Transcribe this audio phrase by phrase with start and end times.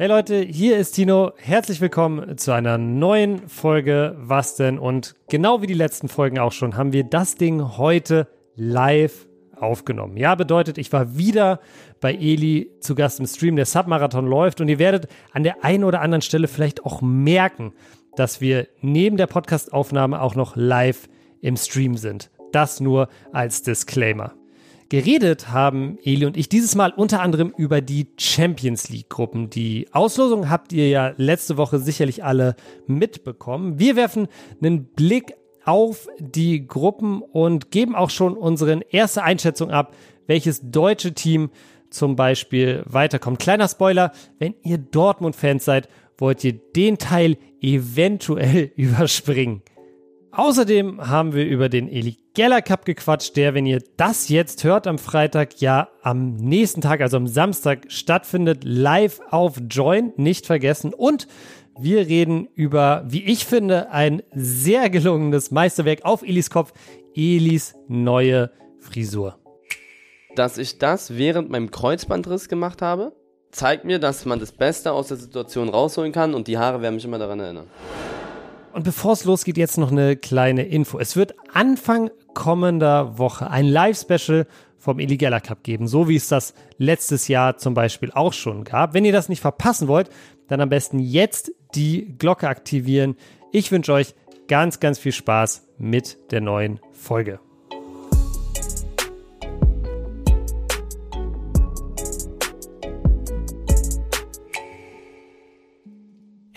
[0.00, 1.32] Hey Leute, hier ist Tino.
[1.38, 4.78] Herzlich willkommen zu einer neuen Folge Was denn?
[4.78, 9.26] Und genau wie die letzten Folgen auch schon, haben wir das Ding heute live
[9.56, 10.16] aufgenommen.
[10.16, 11.58] Ja, bedeutet, ich war wieder
[12.00, 13.56] bei Eli zu Gast im Stream.
[13.56, 17.72] Der Submarathon läuft und ihr werdet an der einen oder anderen Stelle vielleicht auch merken,
[18.14, 21.08] dass wir neben der Podcastaufnahme auch noch live
[21.40, 22.30] im Stream sind.
[22.52, 24.37] Das nur als Disclaimer.
[24.90, 29.50] Geredet haben Eli und ich dieses Mal unter anderem über die Champions League Gruppen.
[29.50, 32.56] Die Auslosung habt ihr ja letzte Woche sicherlich alle
[32.86, 33.78] mitbekommen.
[33.78, 34.28] Wir werfen
[34.62, 35.34] einen Blick
[35.66, 39.94] auf die Gruppen und geben auch schon unsere erste Einschätzung ab,
[40.26, 41.50] welches deutsche Team
[41.90, 43.40] zum Beispiel weiterkommt.
[43.40, 49.60] Kleiner Spoiler, wenn ihr Dortmund-Fans seid, wollt ihr den Teil eventuell überspringen.
[50.38, 54.86] Außerdem haben wir über den Eli Geller Cup gequatscht, der, wenn ihr das jetzt hört
[54.86, 60.94] am Freitag, ja am nächsten Tag, also am Samstag stattfindet, live auf Join, nicht vergessen.
[60.94, 61.26] Und
[61.76, 66.72] wir reden über, wie ich finde, ein sehr gelungenes Meisterwerk auf Elis Kopf,
[67.16, 69.40] Elis neue Frisur.
[70.36, 73.10] Dass ich das während meinem Kreuzbandriss gemacht habe,
[73.50, 76.94] zeigt mir, dass man das Beste aus der Situation rausholen kann und die Haare werden
[76.94, 77.66] mich immer daran erinnern.
[78.72, 80.98] Und bevor es losgeht, jetzt noch eine kleine Info.
[80.98, 84.46] Es wird Anfang kommender Woche ein Live-Special
[84.78, 88.94] vom Illegala Cup geben, so wie es das letztes Jahr zum Beispiel auch schon gab.
[88.94, 90.10] Wenn ihr das nicht verpassen wollt,
[90.46, 93.16] dann am besten jetzt die Glocke aktivieren.
[93.52, 94.14] Ich wünsche euch
[94.46, 97.40] ganz, ganz viel Spaß mit der neuen Folge.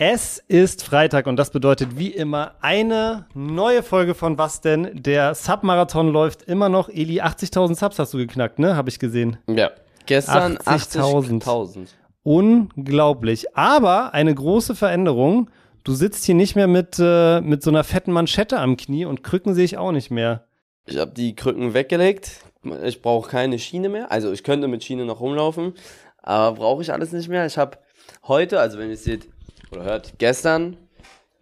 [0.04, 4.90] Es ist Freitag und das bedeutet wie immer eine neue Folge von Was denn?
[5.00, 6.88] Der Submarathon läuft immer noch.
[6.88, 8.74] Eli, 80.000 Subs hast du geknackt, ne?
[8.74, 9.38] Habe ich gesehen.
[9.46, 9.70] Ja.
[10.06, 11.46] Gestern 80.000.
[11.46, 11.88] 80
[12.24, 13.56] Unglaublich.
[13.56, 15.48] Aber eine große Veränderung.
[15.84, 19.22] Du sitzt hier nicht mehr mit, äh, mit so einer fetten Manschette am Knie und
[19.22, 20.46] Krücken sehe ich auch nicht mehr.
[20.84, 22.40] Ich habe die Krücken weggelegt.
[22.82, 24.10] Ich brauche keine Schiene mehr.
[24.10, 25.74] Also ich könnte mit Schiene noch rumlaufen,
[26.20, 27.46] aber brauche ich alles nicht mehr.
[27.46, 27.78] Ich habe
[28.26, 29.28] heute, also wenn ihr seht,
[29.72, 30.76] oder hört, gestern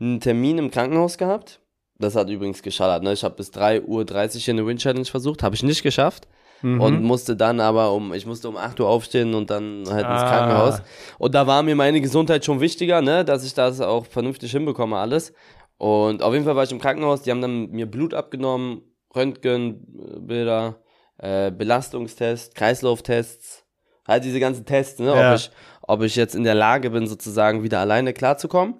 [0.00, 1.60] einen Termin im Krankenhaus gehabt.
[1.98, 3.02] Das hat übrigens geschallert.
[3.02, 3.12] Ne?
[3.12, 4.04] Ich habe bis 3.30 Uhr
[4.40, 6.26] hier eine Wind Challenge versucht, habe ich nicht geschafft.
[6.62, 6.80] Mhm.
[6.80, 10.22] Und musste dann aber um, ich musste um 8 Uhr aufstehen und dann halt ins
[10.22, 10.28] ah.
[10.28, 10.82] Krankenhaus.
[11.18, 14.96] Und da war mir meine Gesundheit schon wichtiger, ne, dass ich das auch vernünftig hinbekomme,
[14.98, 15.32] alles.
[15.78, 18.82] Und auf jeden Fall war ich im Krankenhaus, die haben dann mir Blut abgenommen,
[19.16, 20.76] Röntgenbilder,
[21.16, 23.64] äh, Belastungstest, Kreislauftests,
[24.06, 25.30] halt diese ganzen Tests, ne, ja.
[25.30, 25.50] ob ich
[25.90, 28.76] ob ich jetzt in der Lage bin, sozusagen wieder alleine klarzukommen.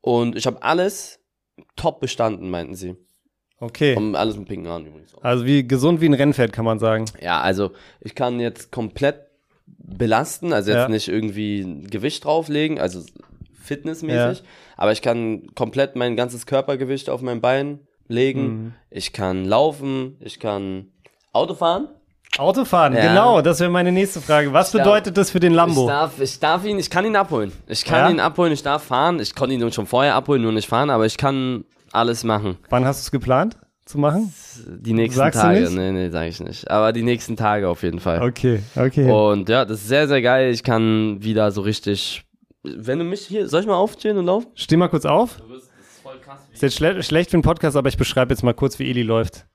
[0.00, 1.20] Und ich habe alles
[1.76, 2.96] top bestanden, meinten sie.
[3.60, 3.96] Okay.
[3.96, 5.14] Und alles mit pinken Haaren übrigens.
[5.14, 5.22] Auch.
[5.22, 7.06] Also wie gesund wie ein Rennpferd, kann man sagen.
[7.20, 9.26] Ja, also ich kann jetzt komplett
[9.66, 10.88] belasten, also jetzt ja.
[10.88, 13.02] nicht irgendwie Gewicht drauflegen, also
[13.60, 14.44] fitnessmäßig, ja.
[14.76, 18.42] aber ich kann komplett mein ganzes Körpergewicht auf mein Bein legen.
[18.42, 18.74] Mhm.
[18.90, 20.92] Ich kann laufen, ich kann
[21.32, 21.88] Auto fahren.
[22.38, 23.08] Autofahren, ja.
[23.08, 24.52] genau, das wäre meine nächste Frage.
[24.52, 25.82] Was ich bedeutet darf, das für den Lambo?
[25.82, 27.52] Ich darf, ich darf ihn, ich kann ihn abholen.
[27.66, 28.10] Ich kann ja?
[28.10, 29.18] ihn abholen, ich darf fahren.
[29.18, 32.56] Ich konnte ihn schon vorher abholen, nur nicht fahren, aber ich kann alles machen.
[32.70, 33.56] Wann hast du es geplant
[33.86, 34.32] zu machen?
[34.66, 35.58] Die nächsten Sagst Tage.
[35.58, 35.76] Du nicht?
[35.76, 36.70] Nee, nee, sag ich nicht.
[36.70, 38.22] Aber die nächsten Tage auf jeden Fall.
[38.22, 39.10] Okay, okay.
[39.10, 40.52] Und ja, das ist sehr, sehr geil.
[40.52, 42.24] Ich kann wieder so richtig.
[42.62, 44.46] Wenn du mich hier, soll ich mal aufstehen und laufen?
[44.54, 45.38] Steh mal kurz auf.
[45.38, 46.40] Du wirst, das ist voll krass.
[46.52, 49.02] Ist jetzt schle schlecht für einen Podcast, aber ich beschreibe jetzt mal kurz, wie Eli
[49.02, 49.46] läuft.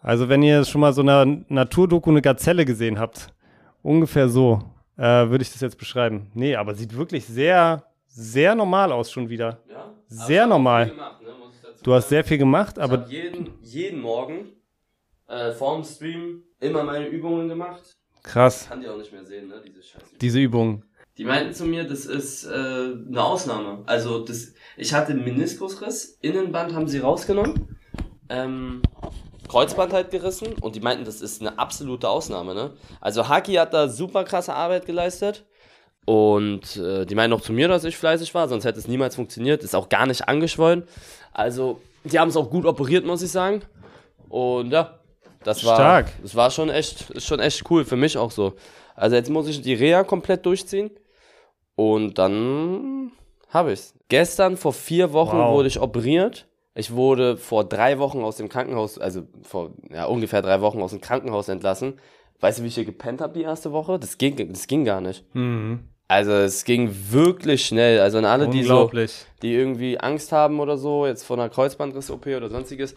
[0.00, 3.28] Also wenn ihr schon mal so eine Naturdoku eine Gazelle gesehen habt,
[3.82, 4.62] ungefähr so
[4.96, 6.30] äh, würde ich das jetzt beschreiben.
[6.34, 9.60] Nee, aber sieht wirklich sehr, sehr normal aus schon wieder.
[9.68, 9.92] Ja?
[10.06, 10.90] Sehr normal.
[10.90, 11.28] Gemacht, ne,
[11.82, 14.52] du hast sehr viel gemacht, aber ich jeden, jeden Morgen
[15.28, 17.96] äh, vorm Stream immer meine Übungen gemacht.
[18.22, 18.62] Krass.
[18.62, 20.16] Ich kann die auch nicht mehr sehen, ne, diese Scheiße.
[20.20, 20.84] Diese Übungen.
[21.16, 23.82] Die meinten zu mir, das ist äh, eine Ausnahme.
[23.86, 27.76] Also das, ich hatte Meniskusriss, Innenband haben sie rausgenommen.
[28.28, 28.82] Ähm,
[29.48, 32.70] Kreuzband halt gerissen und die meinten, das ist eine absolute Ausnahme, ne?
[33.00, 35.44] Also Haki hat da super krasse Arbeit geleistet
[36.08, 39.14] und äh, die meinen auch zu mir, dass ich fleißig war, sonst hätte es niemals
[39.14, 40.84] funktioniert, ist auch gar nicht angeschwollen.
[41.34, 43.60] Also, die haben es auch gut operiert, muss ich sagen.
[44.30, 45.00] Und ja,
[45.44, 46.06] das war Stark.
[46.22, 48.54] das war schon echt ist schon echt cool für mich auch so.
[48.96, 50.90] Also, jetzt muss ich die Reha komplett durchziehen
[51.76, 53.12] und dann
[53.50, 53.92] habe ich's.
[54.08, 55.52] Gestern vor vier Wochen wow.
[55.52, 56.47] wurde ich operiert
[56.78, 60.92] ich wurde vor drei Wochen aus dem Krankenhaus, also vor ja, ungefähr drei Wochen aus
[60.92, 61.94] dem Krankenhaus entlassen.
[62.38, 63.98] Weißt du, wie ich hier gepennt habe die erste Woche?
[63.98, 65.24] Das ging, das ging gar nicht.
[65.34, 65.80] Mhm.
[66.06, 67.98] Also es ging wirklich schnell.
[67.98, 68.88] Also an alle, die so,
[69.42, 72.94] die irgendwie Angst haben oder so, jetzt vor einer Kreuzbandriss-OP oder sonstiges.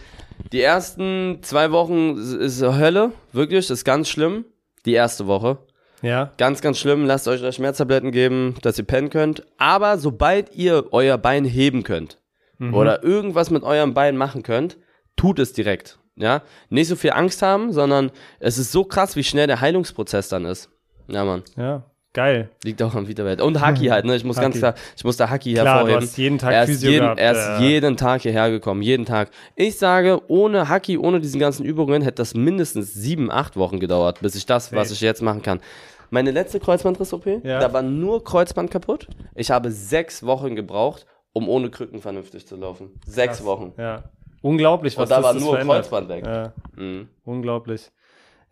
[0.52, 4.46] Die ersten zwei Wochen ist Hölle, wirklich, das ist ganz schlimm.
[4.86, 5.58] Die erste Woche.
[6.04, 6.32] Ja.
[6.38, 7.06] Ganz, ganz schlimm.
[7.06, 9.44] Lasst euch da Schmerztabletten geben, dass ihr pennen könnt.
[9.58, 12.21] Aber sobald ihr euer Bein heben könnt
[12.62, 12.74] Mhm.
[12.76, 14.78] oder irgendwas mit eurem Bein machen könnt,
[15.16, 15.98] tut es direkt.
[16.16, 20.30] Ja, nicht so viel Angst haben, sondern es ist so krass, wie schnell der Heilungsprozess
[20.30, 20.70] dann ist.
[21.08, 21.44] Ja, Mann.
[21.58, 21.84] Ja.
[22.14, 22.50] Geil.
[22.66, 23.42] Liegt auch am Wiederwelt.
[23.42, 24.16] Und Haki halt, ne?
[24.18, 24.60] Ich muss ganz Haki.
[24.60, 26.02] klar, ich muss da Haki Klar, du hervorheben.
[26.02, 27.66] hast jeden Tag er ist, Physio jeden, gehabt, er ist äh.
[27.68, 29.32] jeden Tag hierher gekommen, jeden Tag.
[29.56, 34.20] Ich sage, ohne Haki, ohne diesen ganzen Übungen, hätte das mindestens sieben, acht Wochen gedauert,
[34.22, 35.62] bis ich das, was ich jetzt machen kann.
[36.10, 37.60] Meine letzte Kreuzbandriss-OP, Ja.
[37.62, 39.08] da war nur Kreuzband kaputt.
[39.34, 43.00] Ich habe sechs Wochen gebraucht, um ohne Krücken vernünftig zu laufen.
[43.06, 43.46] Sechs Krass.
[43.46, 43.74] Wochen.
[43.78, 44.04] Ja.
[44.42, 45.78] Unglaublich, was Und da das war das nur verändert.
[45.78, 46.26] Kreuzband weg.
[46.26, 46.54] Ja.
[46.76, 47.10] Mhm.
[47.24, 47.92] Unglaublich.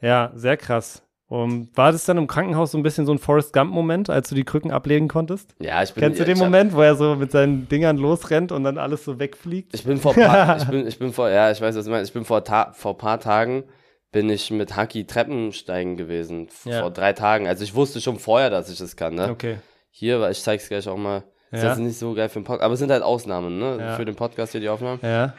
[0.01, 1.03] Ja, sehr krass.
[1.27, 4.35] Um, war das dann im Krankenhaus so ein bisschen so ein Forrest Gump-Moment, als du
[4.35, 5.53] die Krücken ablegen konntest?
[5.59, 6.01] Ja, ich bin.
[6.01, 9.19] Kennst du den Moment, wo er so mit seinen Dingern losrennt und dann alles so
[9.19, 9.75] wegfliegt?
[9.75, 12.09] Ich bin vor paar, ich bin, ich bin vor, ja, ich weiß, was du meinst.
[12.09, 13.63] Ich bin vor, ta vor paar Tagen
[14.11, 16.47] bin ich mit Haki Treppensteigen gewesen.
[16.65, 16.81] Ja.
[16.81, 17.47] Vor drei Tagen.
[17.47, 19.29] Also ich wusste schon vorher, dass ich das kann, ne?
[19.29, 19.57] Okay.
[19.91, 21.23] Hier, weil ich zeig's gleich auch mal.
[21.51, 21.69] Ist Ja.
[21.69, 23.77] jetzt nicht so geil für den Podcast, aber es sind halt Ausnahmen, ne?
[23.79, 23.95] Ja.
[23.95, 24.99] Für den Podcast hier die Aufnahmen.
[25.01, 25.33] Ja.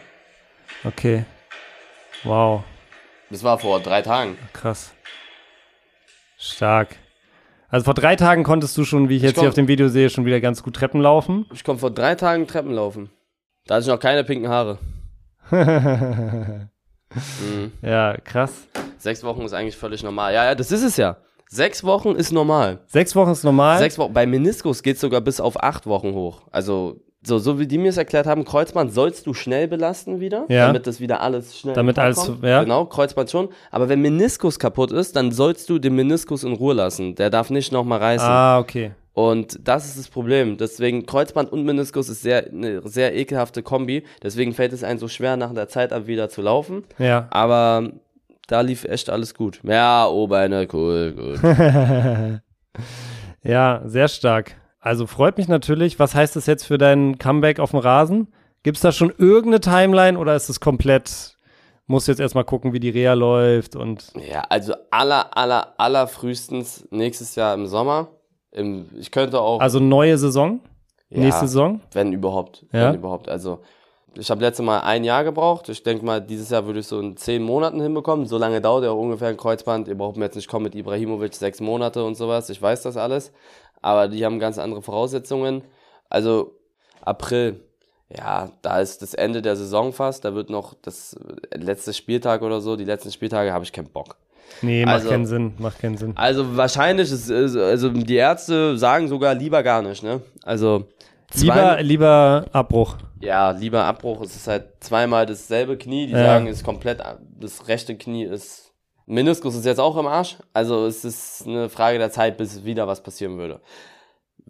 [0.85, 1.25] Okay.
[2.25, 2.63] Wow.
[3.31, 4.37] Das war vor drei Tagen.
[4.53, 4.93] Krass.
[6.37, 6.97] Stark.
[7.69, 9.89] Also vor drei Tagen konntest du schon, wie ich jetzt komm- hier auf dem Video
[9.89, 11.47] sehe, schon wieder ganz gut Treppen laufen.
[11.53, 13.11] Ich komme vor drei Tagen Treppen laufen.
[13.67, 14.79] Da hatte ich noch keine pinken Haare.
[17.13, 17.73] Mhm.
[17.83, 18.53] ja, krass.
[18.99, 20.33] Sechs Wochen ist eigentlich völlig normal.
[20.33, 21.17] Ja, ja, das ist es ja.
[21.53, 22.79] Sechs Wochen ist normal.
[22.87, 23.79] Sechs Wochen ist normal.
[23.79, 24.13] Sechs Wochen.
[24.13, 26.43] Bei Meniskus geht sogar bis auf acht Wochen hoch.
[26.53, 30.45] Also, so, so wie die mir es erklärt haben, Kreuzband sollst du schnell belasten wieder,
[30.49, 30.69] Ja.
[30.69, 32.63] damit das wieder alles schnell Damit alles- ja.
[32.63, 33.49] Genau, Kreuzband schon.
[33.73, 37.17] Aber wenn Meniskus kaputt ist, dann sollst du den Meniskus in Ruhe lassen.
[37.17, 38.29] Der darf nicht nochmal reißen.
[38.29, 38.93] ah, okay.
[39.13, 40.57] Und das ist das Problem.
[40.57, 44.05] Deswegen Kreuzband und Meniskus ist sehr, eine sehr ekelhafte Kombi.
[44.23, 46.85] Deswegen fällt es einem so schwer, nach der Zeit ab wieder zu laufen.
[46.97, 47.27] Ja.
[47.31, 47.91] Aber
[48.51, 49.61] da lief echt alles gut.
[49.63, 51.41] Ja, O-Beine, cool, gut.
[53.43, 54.57] ja, sehr stark.
[54.81, 55.99] Also freut mich natürlich.
[55.99, 58.29] Was heißt das jetzt für dein Comeback auf dem Rasen?
[58.63, 61.39] Gibt es da schon irgendeine Timeline oder ist es komplett,
[61.87, 66.87] musst jetzt erstmal gucken, wie die Reha läuft und Ja, also aller, aller, aller frühestens
[66.91, 68.09] nächstes Jahr im Sommer.
[68.53, 70.61] Im, ich könnte auch, also neue Saison?
[71.09, 71.81] ja, Nächste Saison?
[71.93, 72.89] wenn überhaupt, Ja.
[72.89, 73.29] wenn überhaupt.
[73.29, 73.61] Also
[74.15, 75.69] ich habe letztes Mal ein Jahr gebraucht.
[75.69, 78.27] Ich denke mal, dieses Jahr würde ich so in zehn Monaten hinbekommen.
[78.27, 79.89] So lange dauert ja auch ungefähr ein Kreuzband.
[79.89, 82.51] Ihr braucht mir jetzt nicht kommen mit Ibrahimovic sechs Monate und sowas.
[82.51, 83.33] Ich weiß das alles.
[83.83, 85.63] Aber die haben ganz andere Voraussetzungen.
[86.09, 86.53] Also
[87.03, 87.61] April,
[88.15, 90.25] ja, da ist das Ende der Saison fast.
[90.25, 91.17] Da wird noch das
[91.55, 92.77] letzte Spieltag oder so.
[92.77, 94.17] Die letzten Spieltage habe ich keinen Bock.
[94.63, 96.13] Nee, macht Also- keinen Sinn, macht keinen Sinn.
[96.17, 100.21] Also wahrscheinlich ist, also die Ärzte sagen sogar lieber gar nicht, ne?
[100.43, 100.87] Also
[101.35, 102.97] Lieber, lieber Abbruch.
[103.21, 104.21] ja, lieber Abbruch.
[104.23, 106.07] Es ist halt zweimal dasselbe Knie.
[106.07, 106.25] Die Ja.
[106.25, 107.01] sagen, es ist komplett
[107.39, 108.67] das rechte Knie ist
[109.07, 110.37] Meniskus ist jetzt auch im Arsch.
[110.53, 113.61] Also es ist eine Frage der Zeit, bis wieder was passieren würde.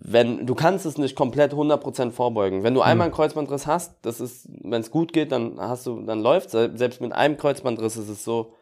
[0.03, 2.63] Wenn du kannst es nicht komplett 100% vorbeugen.
[2.63, 2.89] Wenn du Hm.
[2.91, 6.51] einmal einen Kreuzbandriss hast, das ist, wenn es gut geht, dann hast du, dann läuft.
[6.51, 8.53] Selbst mit einem Kreuzbandriss ist es so,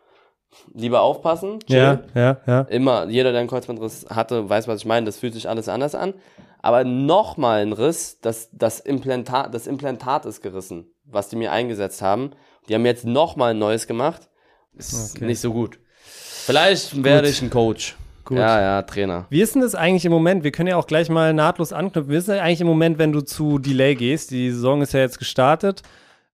[0.72, 1.58] lieber aufpassen.
[1.66, 1.76] chill.
[1.76, 2.60] Ja, ja, ja.
[2.62, 5.06] Immer, jeder, der einen Kreuzbandriss hatte, weiß, was ich meine.
[5.06, 6.14] Das fühlt sich alles anders an.
[6.60, 12.02] Aber nochmal ein Riss, das, das, Implantat, das Implantat ist gerissen, was die mir eingesetzt
[12.02, 12.32] haben.
[12.68, 14.28] Die haben jetzt nochmal ein neues gemacht.
[14.76, 15.26] Ist Okay.
[15.26, 15.78] nicht so gut.
[16.02, 17.96] Vielleicht werde ich ein Coach.
[18.24, 18.38] Gut.
[18.38, 19.26] Ja, ja, Trainer.
[19.30, 20.44] Wie ist denn das eigentlich im Moment?
[20.44, 22.12] Wir können ja auch gleich mal nahtlos anknüpfen.
[22.12, 24.30] Wie ist denn eigentlich im Moment, wenn du zu Delay gehst?
[24.32, 25.82] Die Saison ist ja jetzt gestartet.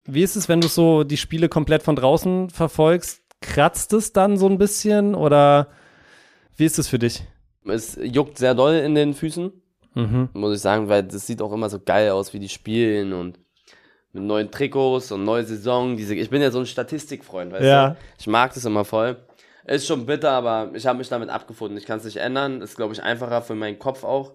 [0.04, 3.22] Wie ist es, wenn du so die Spiele komplett von draußen verfolgst?
[3.40, 5.68] Kratzt es dann so ein bisschen oder
[6.56, 7.22] wie ist es für dich?
[7.64, 9.52] Es juckt sehr doll in den Füßen,
[9.94, 10.28] Mhm.
[10.32, 13.38] muss ich sagen, weil das sieht auch immer so geil aus, wie die spielen und
[14.12, 15.96] mit neuen Trikots und neue Saison.
[15.96, 17.88] Diese, ich bin ja so ein Statistikfreund, weißt Ja.
[17.90, 17.96] du?
[18.18, 19.16] Ich mag das immer voll.
[19.66, 21.76] Ist schon bitter, aber ich habe mich damit abgefunden.
[21.78, 22.60] Ich kann es nicht ändern.
[22.60, 24.34] Ist, glaube ich, einfacher für meinen Kopf auch,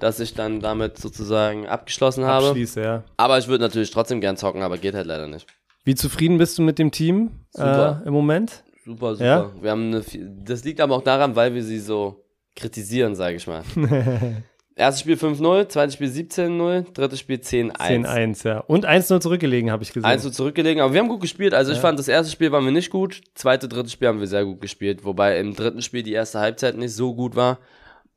[0.00, 2.48] dass ich dann damit sozusagen abgeschlossen habe.
[2.48, 3.04] Abschließe, ja.
[3.16, 5.46] Aber ich würde natürlich trotzdem gern zocken, aber geht halt leider nicht.
[5.84, 8.64] Wie zufrieden bist du mit dem Team äh, im Moment?
[8.84, 9.24] Super, super.
[9.24, 9.50] Ja?
[9.62, 10.04] Wir haben eine,
[10.44, 13.62] das liegt aber auch daran, weil wir sie so kritisieren, sage ich mal.
[14.78, 17.78] Erstes Spiel 5-0, zweites Spiel 17-0, drittes Spiel 10-1.
[17.78, 18.58] 10-1, ja.
[18.60, 20.04] Und 1-0 zurückgelegen, habe ich gesehen.
[20.04, 21.54] 1 zu zurückgelegen, aber wir haben gut gespielt.
[21.54, 24.26] Also ich fand, das erste Spiel waren wir nicht gut, zweite, dritte Spiel haben wir
[24.26, 27.58] sehr gut gespielt, wobei im dritten Spiel die erste Halbzeit nicht so gut war.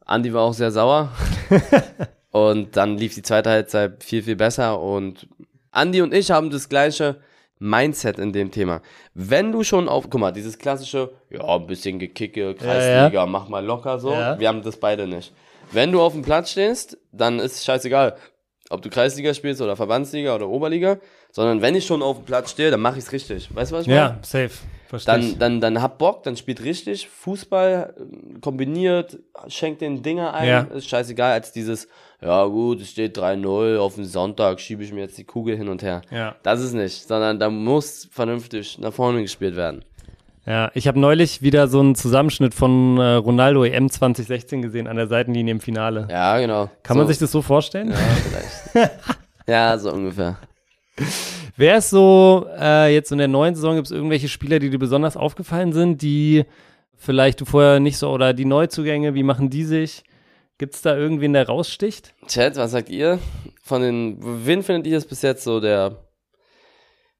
[0.05, 1.13] Andi war auch sehr sauer.
[2.31, 5.29] und dann lief die zweite Halbzeit viel, viel besser und
[5.71, 7.21] Andi und ich haben das gleiche
[7.59, 8.81] Mindset in dem Thema.
[9.13, 13.63] Wenn du schon auf, guck mal, dieses klassische, ja, ein bisschen gekicke, Kreisliga, mach mal
[13.63, 14.11] locker so.
[14.11, 14.37] Ja.
[14.37, 15.31] Wir haben das beide nicht.
[15.71, 18.15] Wenn du auf dem Platz stehst, dann ist es scheißegal.
[18.71, 20.99] ob du Kreisliga spielst oder Verbandsliga oder Oberliga,
[21.31, 23.49] sondern wenn ich schon auf dem Platz stehe, dann mache ich es richtig.
[23.55, 23.99] Weißt du, was ich meine?
[23.99, 24.51] Ja, safe.
[24.87, 25.29] Versteh ich.
[25.37, 30.47] Dann, dann, dann hab Bock, dann spielt richtig Fußball, äh, kombiniert, schenkt den Dinger ein,
[30.47, 30.61] Ja.
[30.61, 31.87] ist scheißegal, als dieses,
[32.21, 35.67] ja gut, es steht 3-0, auf den Sonntag schiebe ich mir jetzt die Kugel hin
[35.67, 36.01] und her.
[36.11, 36.35] Ja.
[36.43, 39.83] Das ist nicht, sondern da muss vernünftig nach vorne gespielt werden.
[40.49, 44.95] Ja, ich habe neulich wieder so einen Zusammenschnitt von äh, Ronaldo EM 2016 gesehen an
[44.95, 46.07] der Seitenlinie im Finale.
[46.09, 46.71] Ja, genau.
[46.81, 46.97] Kann so.
[46.97, 47.91] man sich das so vorstellen?
[47.91, 47.97] Ja,
[48.75, 48.91] vielleicht.
[49.47, 50.39] ja, so ungefähr.
[51.55, 54.79] Wer ist so, äh, jetzt in der neuen Saison, gibt es irgendwelche Spieler, die dir
[54.79, 56.45] besonders aufgefallen sind, die
[56.95, 60.03] vielleicht du vorher nicht so, oder die Neuzugänge, wie machen die sich?
[60.57, 62.15] Gibt es da irgendwen, der raussticht?
[62.25, 63.19] Chat, was sagt ihr?
[63.61, 66.08] Von den, wen findet ihr es bis jetzt so der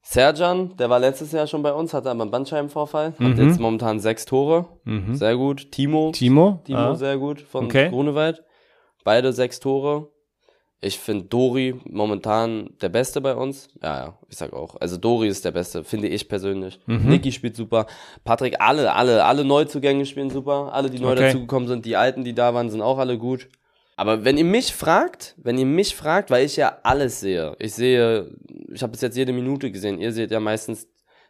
[0.02, 3.48] Serjan, der war letztes Jahr schon bei uns, hatte aber einen Bandscheibenvorfall, hat Mhm.
[3.50, 5.16] jetzt momentan sechs Tore, Mhm.
[5.16, 5.72] sehr gut.
[5.72, 6.62] Timo, Timo?
[6.64, 6.96] Timo Ah.
[6.96, 7.90] sehr gut von Okay.
[7.90, 8.44] Grunewald,
[9.04, 10.08] beide sechs Tore.
[10.82, 13.68] Ich finde Dori momentan der Beste bei uns.
[13.84, 14.78] Ja, ja, ich sag auch.
[14.80, 16.80] Also Dori ist der Beste, finde ich persönlich.
[16.86, 17.10] Mhm.
[17.10, 17.86] Niki spielt super.
[18.24, 20.70] Patrick, alle, alle, alle Neuzugänge spielen super.
[20.74, 21.26] Alle, die neu Okay.
[21.26, 23.50] dazugekommen sind, die Alten, die da waren, sind auch alle gut.
[24.00, 27.74] Aber wenn ihr mich fragt, wenn ihr mich fragt, weil ich ja alles sehe, ich
[27.74, 28.34] sehe,
[28.74, 30.88] ich habe bis jetzt jede Minute gesehen, ihr seht ja meistens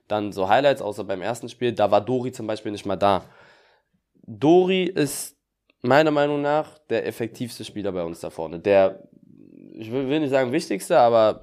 [0.08, 3.26] dann so Highlights, außer beim ersten Spiel, da war Dori zum Beispiel nicht mal da.
[4.22, 5.36] Dori ist
[5.82, 8.60] meiner Meinung nach der effektivste Spieler bei uns da vorne.
[8.60, 9.02] Der,
[9.74, 11.42] ich will nicht sagen wichtigste, aber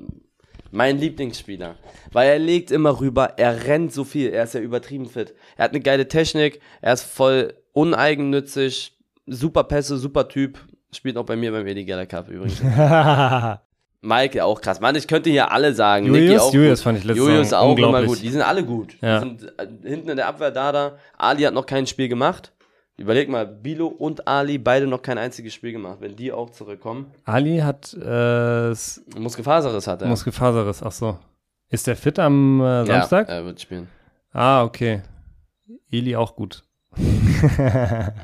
[0.71, 1.75] mein Lieblingsspieler.
[2.13, 5.35] Weil er legt immer rüber, er rennt so viel, er ist ja übertrieben fit.
[5.57, 10.61] Er hat eine geile Technik, er ist voll uneigennützig, super Pässe, super Typ.
[10.93, 12.63] Spielt auch bei mir beim Eligella Cup übrigens.
[14.03, 14.81] Mike auch krass.
[14.81, 16.07] Mann, ich könnte hier alle sagen.
[16.07, 16.85] Julius, auch Julius gut.
[16.85, 18.23] fand ich letzte Julius Saison auch immer gut.
[18.23, 18.97] Die sind alle gut.
[19.01, 19.21] Ja.
[19.21, 20.97] Die sind äh, hinten in der Abwehr Dada.
[21.17, 22.53] Ali hat noch kein Spiel gemacht.
[22.99, 25.99] Überleg mal, Bilo und Ali beide noch kein einziges Spiel gemacht.
[26.01, 27.13] Wenn die auch zurückkommen.
[27.25, 28.71] Ali hat äh,
[29.19, 30.09] Muskelfaserriss hat er.
[30.09, 31.19] Muskelfaserriss, ach so.
[31.69, 33.29] Ist der fit am äh, Samstag?
[33.29, 33.89] Ja, er wird spielen.
[34.33, 35.03] Ah, okay.
[35.91, 36.63] Eli auch gut.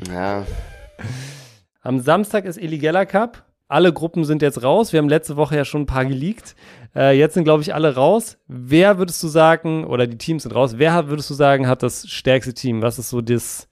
[0.09, 0.47] Ja.
[1.85, 3.45] Am Samstag ist Eli Geller Cup.
[3.67, 4.93] Alle Gruppen sind jetzt raus.
[4.93, 6.55] Wir haben letzte Woche ja schon ein paar geleakt.
[6.95, 8.39] Äh, jetzt sind, glaube ich, alle raus.
[8.47, 12.09] Wer würdest du sagen, oder die Teams sind raus, wer würdest du sagen, hat das
[12.09, 12.83] stärkste Team?
[12.83, 13.69] Was ist so das,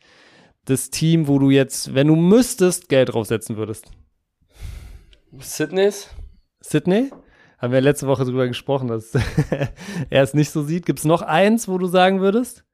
[0.64, 3.92] das Team, wo du jetzt, wenn du müsstest, Geld draufsetzen würdest?
[5.38, 6.08] Sydneys?
[6.60, 7.12] Sydney?
[7.58, 9.14] Haben wir letzte Woche drüber gesprochen, dass
[10.10, 10.84] er es nicht so sieht.
[10.84, 12.64] Gibt es noch eins, wo du sagen würdest?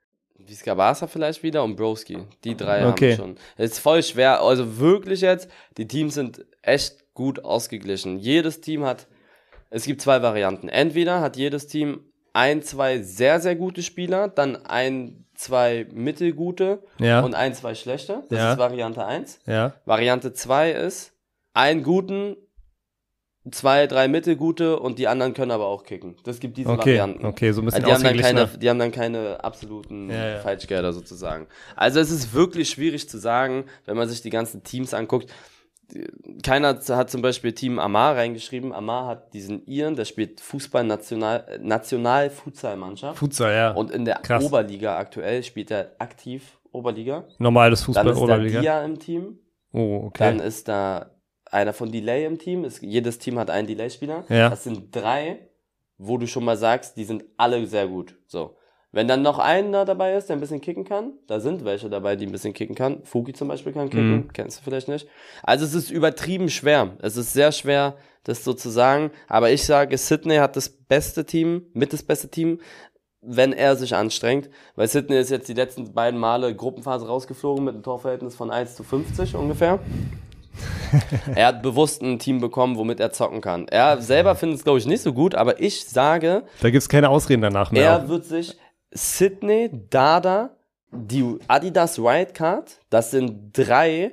[0.49, 2.19] Vizcabasa vielleicht wieder und Broski.
[2.45, 3.13] Die drei Okay.
[3.13, 3.37] haben schon.
[3.57, 4.41] Es ist voll schwer.
[4.43, 8.19] Also wirklich jetzt, die Teams sind echt gut ausgeglichen.
[8.19, 9.07] Jedes Team hat,
[9.71, 10.69] es gibt zwei Varianten.
[10.69, 12.01] Entweder hat jedes Team
[12.33, 17.21] ein, zwei sehr, sehr gute Spieler, dann ein, zwei mittelgute Ja.
[17.21, 18.23] und ein, zwei schlechte.
[18.29, 18.53] Das Ja.
[18.53, 19.39] ist Variante 1.
[19.47, 19.75] ja.
[19.87, 21.13] Variante 2 ist,
[21.55, 22.37] einen guten,
[23.51, 26.17] zwei, drei mittelgute und die anderen können aber auch kicken.
[26.25, 27.25] Das gibt diese Okay, Varianten.
[27.27, 30.29] okay, so ein bisschen Also die, haben dann keine, die haben dann keine absoluten Ja,
[30.31, 30.39] ja.
[30.41, 31.47] Falschgelder sozusagen.
[31.77, 35.33] Also es ist wirklich schwierig zu sagen, wenn man sich die ganzen Teams anguckt.
[36.43, 38.73] Keiner hat zum Beispiel Team Amar reingeschrieben.
[38.73, 43.19] Amar hat diesen Iren, der spielt Fußball National, National Futsal-Mannschaft.
[43.19, 43.71] Futsal, ja.
[43.71, 44.45] Und in der Krass.
[44.45, 47.25] Oberliga aktuell spielt er aktiv Oberliga.
[47.39, 48.61] Normales Dann Fußball ist da Oberliga.
[48.61, 49.39] Dia im Team.
[49.73, 50.25] Oh, okay.
[50.25, 51.11] Dann ist da
[51.57, 52.65] einer von Delay im Team.
[52.65, 54.25] Es, jedes Team hat einen Delay-Spieler.
[54.29, 54.51] Ja.
[54.51, 55.49] Das sind drei,
[55.99, 58.15] wo du schon mal sagst, die sind alle sehr gut.
[58.27, 58.57] So.
[58.93, 62.17] Wenn dann noch einer dabei ist, der ein bisschen kicken kann, da sind welche dabei,
[62.17, 63.03] die ein bisschen kicken kann.
[63.05, 64.33] Fuki zum Beispiel kann kicken, Mhm.
[64.33, 65.07] kennst du vielleicht nicht.
[65.43, 66.97] Also es ist übertrieben schwer.
[67.03, 69.11] Es ist sehr schwer, das so zu sagen.
[69.29, 72.61] Aber ich sage, Sydney hat das beste Team, mit das beste Team,
[73.21, 74.49] wenn er sich anstrengt.
[74.77, 78.77] Weil Sydney ist jetzt die letzten beiden Male Gruppenphase rausgeflogen mit einem Torverhältnis von 1
[78.77, 79.79] zu 50 ungefähr.
[81.35, 83.69] er hat bewusst ein Team bekommen, womit er zocken kann.
[83.69, 86.89] Er selber findet es, glaube ich, nicht so gut, aber ich sage, Da gibt es
[86.89, 87.85] keine Ausreden danach mehr.
[87.85, 88.57] er wird sich
[88.93, 90.51] Sydney, Dada,
[90.93, 94.13] die Adidas Wildcard, das sind drei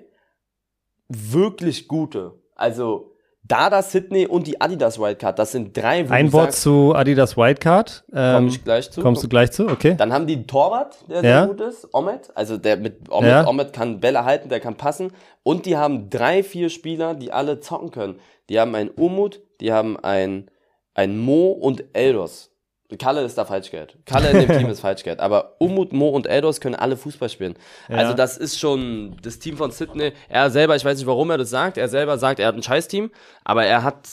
[1.08, 2.34] wirklich gute.
[2.56, 3.13] Also
[3.46, 8.06] Dada, Sydney und die Adidas Wildcard, das sind drei, wo Ein Wort zu Adidas Wildcard.
[8.14, 9.02] Ähm, ich gleich zu.
[9.02, 9.68] kommst du gleich zu?
[9.68, 9.96] Okay.
[9.98, 11.22] Dann haben die einen Torwart, der Ja.
[11.22, 12.32] sehr gut ist, Omet.
[12.36, 13.48] Also der mit Omet, Ja.
[13.48, 15.12] Omet kann Bälle halten, der kann passen.
[15.44, 18.16] Und die haben drei, vier Spieler, die alle zocken können.
[18.50, 20.50] Die haben einen Umut, die haben ein,
[20.94, 22.50] ein Mo und Eldos.
[22.98, 23.98] Kalle ist da Falschgeld.
[24.06, 25.20] Kalle in dem Team ist Falschgeld.
[25.20, 27.56] Aber Umut, Mo und Eldos können alle Fußball spielen.
[27.90, 27.98] Ja.
[27.98, 30.14] Also das ist schon das Team von Sydney.
[30.30, 31.78] Er selber, ich weiß nicht, warum er das sagt.
[31.78, 33.12] Er selber sagt, er hat ein Scheiß-Team.
[33.44, 34.08] Aber er hat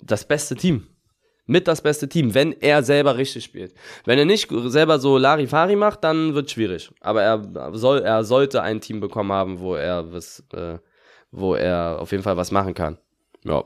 [0.00, 0.86] das beste Team.
[1.46, 3.74] Mit das beste Team, wenn er selber richtig spielt.
[4.06, 6.90] Wenn er nicht selber so Larifari macht, dann wird schwierig.
[7.00, 10.78] Aber er soll, er sollte ein Team bekommen haben, wo er was, äh,
[11.30, 12.96] wo er auf jeden Fall was machen kann.
[13.44, 13.62] Ja.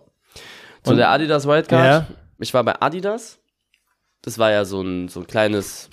[0.82, 1.84] Zu Und- der Adidas Wildcard.
[1.84, 2.06] Ja.
[2.40, 3.37] Ich war bei Adidas.
[4.22, 5.90] Das war ja so ein, so ein kleines,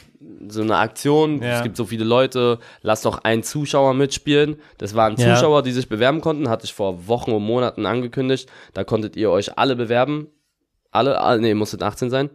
[0.48, 1.42] so eine Aktion.
[1.42, 1.58] Ja.
[1.58, 2.60] Es gibt so viele Leute.
[2.82, 4.58] Lass doch einen Zuschauer mitspielen.
[4.78, 5.36] Das waren Ja.
[5.36, 6.50] Zuschauer, die sich bewerben konnten.
[6.50, 8.50] Hatte ich vor Wochen und Monaten angekündigt.
[8.74, 10.28] Da konntet ihr euch alle bewerben.
[10.92, 12.30] Alle, alle nee, ihr musstet 18 sein.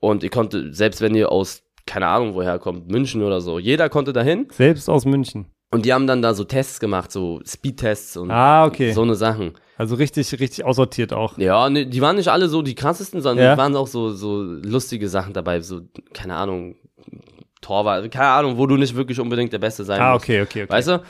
[0.00, 3.88] Und ihr konntet, selbst wenn ihr aus, keine Ahnung woher kommt, München oder so, jeder
[3.88, 4.48] konnte dahin.
[4.50, 5.46] Selbst aus München.
[5.72, 8.92] Und die haben dann da so Tests gemacht, so Speedtests und Ah, okay.
[8.92, 9.52] so eine Sachen.
[9.78, 11.38] Also richtig, richtig aussortiert auch.
[11.38, 13.54] Ja, ne, die waren nicht alle so die krassesten, sondern Ja.
[13.54, 15.80] die waren auch so, so lustige Sachen dabei, so,
[16.12, 16.74] keine Ahnung,
[17.60, 20.24] Torwart, keine Ahnung, wo du nicht wirklich unbedingt der Beste sein Ah, musst.
[20.24, 20.72] okay, okay, okay.
[20.72, 21.02] Weißt du?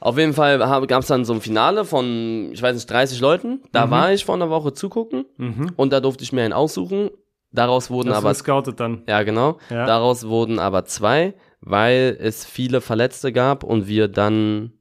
[0.00, 3.62] Auf jeden Fall gab es dann so ein Finale von, ich weiß nicht, 30 Leuten.
[3.72, 3.90] Da Mhm.
[3.92, 5.72] war ich vor einer Woche zugucken Mhm.
[5.76, 7.10] und da durfte ich mir einen aussuchen.
[7.52, 9.02] Daraus wurden Das aber, scoutet dann.
[9.08, 9.86] ja genau, Ja.
[9.86, 14.72] daraus wurden aber zwei, weil es viele Verletzte gab und wir dann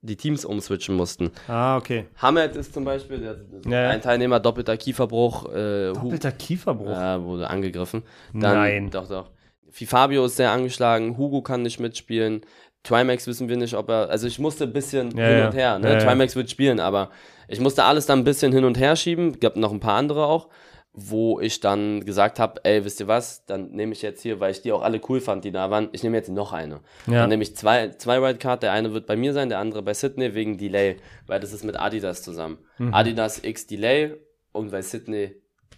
[0.00, 1.30] die Teams umswitchen mussten.
[1.46, 2.06] Ah, okay.
[2.16, 3.36] Hamed ist zum Beispiel der,
[3.70, 6.88] Ja, ein Teilnehmer, doppelter Kieferbruch, äh, Doppelter Kieferbruch.
[6.90, 8.02] ja, wurde angegriffen.
[8.32, 8.90] Dann, Nein.
[8.90, 9.30] Doch, doch.
[9.70, 12.42] Fabio ist sehr angeschlagen, Hugo kann nicht mitspielen.
[12.82, 14.10] Trimax wissen wir nicht, ob er.
[14.10, 15.46] Also ich musste ein bisschen Ja, hin ja.
[15.46, 15.78] und her.
[15.78, 15.98] Ne?
[15.98, 17.10] Trimax wird spielen, aber
[17.46, 19.38] ich musste alles dann ein bisschen hin und her schieben.
[19.38, 20.48] Gab noch ein paar andere auch,
[20.94, 24.50] wo ich dann gesagt habe, ey, wisst ihr was, dann nehme ich jetzt hier, weil
[24.50, 26.80] ich die auch alle cool fand, die da waren, ich nehme jetzt noch eine.
[27.06, 27.20] Ja.
[27.20, 29.94] Dann nehme ich zwei, zwei Wildcard, der eine wird bei mir sein, der andere bei
[29.94, 30.96] Sydney wegen Delay,
[31.26, 32.58] weil das ist mit Adidas zusammen.
[32.76, 32.92] Mhm.
[32.92, 34.14] Adidas X Delay
[34.52, 35.34] und weil Sydney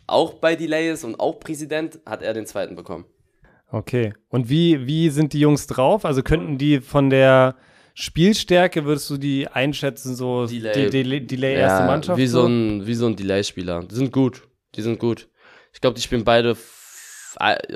[0.07, 3.05] auch bei Delay ist und auch Präsident, hat er den zweiten bekommen.
[3.71, 4.15] Okay.
[4.29, 6.05] Und wie, wie sind die Jungs drauf?
[6.05, 7.57] Also könnten die von der
[7.95, 10.91] Spielstärke, würdest du die einschätzen, so Delay.
[10.91, 12.19] die, die, Delay erste Mannschaft?
[12.19, 13.85] Wie so ein, wie so ein Delay-Spieler.
[13.85, 14.43] Die sind gut.
[14.75, 15.29] Die sind gut.
[15.73, 16.57] Ich glaube, die spielen beide,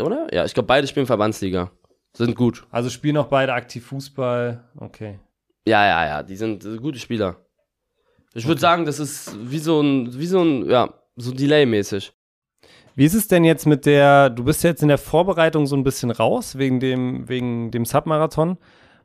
[0.01, 0.29] oder?
[0.33, 1.71] Ja, ich glaube, beide spielen Verbandsliga.
[2.17, 2.67] Sind gut.
[2.71, 4.65] Also spielen auch beide aktiv Fußball.
[4.77, 5.19] Okay.
[5.67, 7.37] Ja, ja, ja, die sind äh, gute Spieler.
[8.35, 12.13] Ich würde sagen, das ist wie so ein, wie so ein, ja, so Delay-mäßig.
[12.95, 15.85] Wie ist es denn jetzt mit der, du bist jetzt in der Vorbereitung so ein
[15.85, 18.59] bisschen raus, wegen dem, wegen dem Submarathon.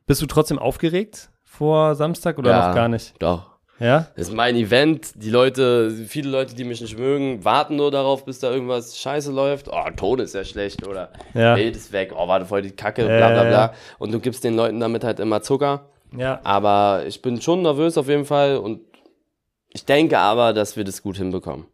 [0.06, 2.68] Bist du trotzdem aufgeregt vor Samstag oder Ja.
[2.68, 3.14] noch gar nicht?
[3.20, 3.53] Doch.
[3.80, 4.06] Ja?
[4.16, 5.12] Das ist mein Event.
[5.22, 9.32] Die Leute, viele Leute, die mich nicht mögen, warten nur darauf, bis da irgendwas scheiße
[9.32, 9.68] läuft.
[9.70, 11.54] Oh, Ton ist ja schlecht oder Ja.
[11.54, 12.12] Bild ist weg.
[12.16, 13.74] Oh, warte voll die Kacke, Ja, bla bla bla.
[13.98, 15.86] Und du gibst den Leuten damit halt immer Zucker.
[16.16, 16.40] Ja.
[16.44, 18.80] Aber ich bin schon nervös auf jeden Fall und
[19.72, 21.66] ich denke aber, dass wir das gut hinbekommen.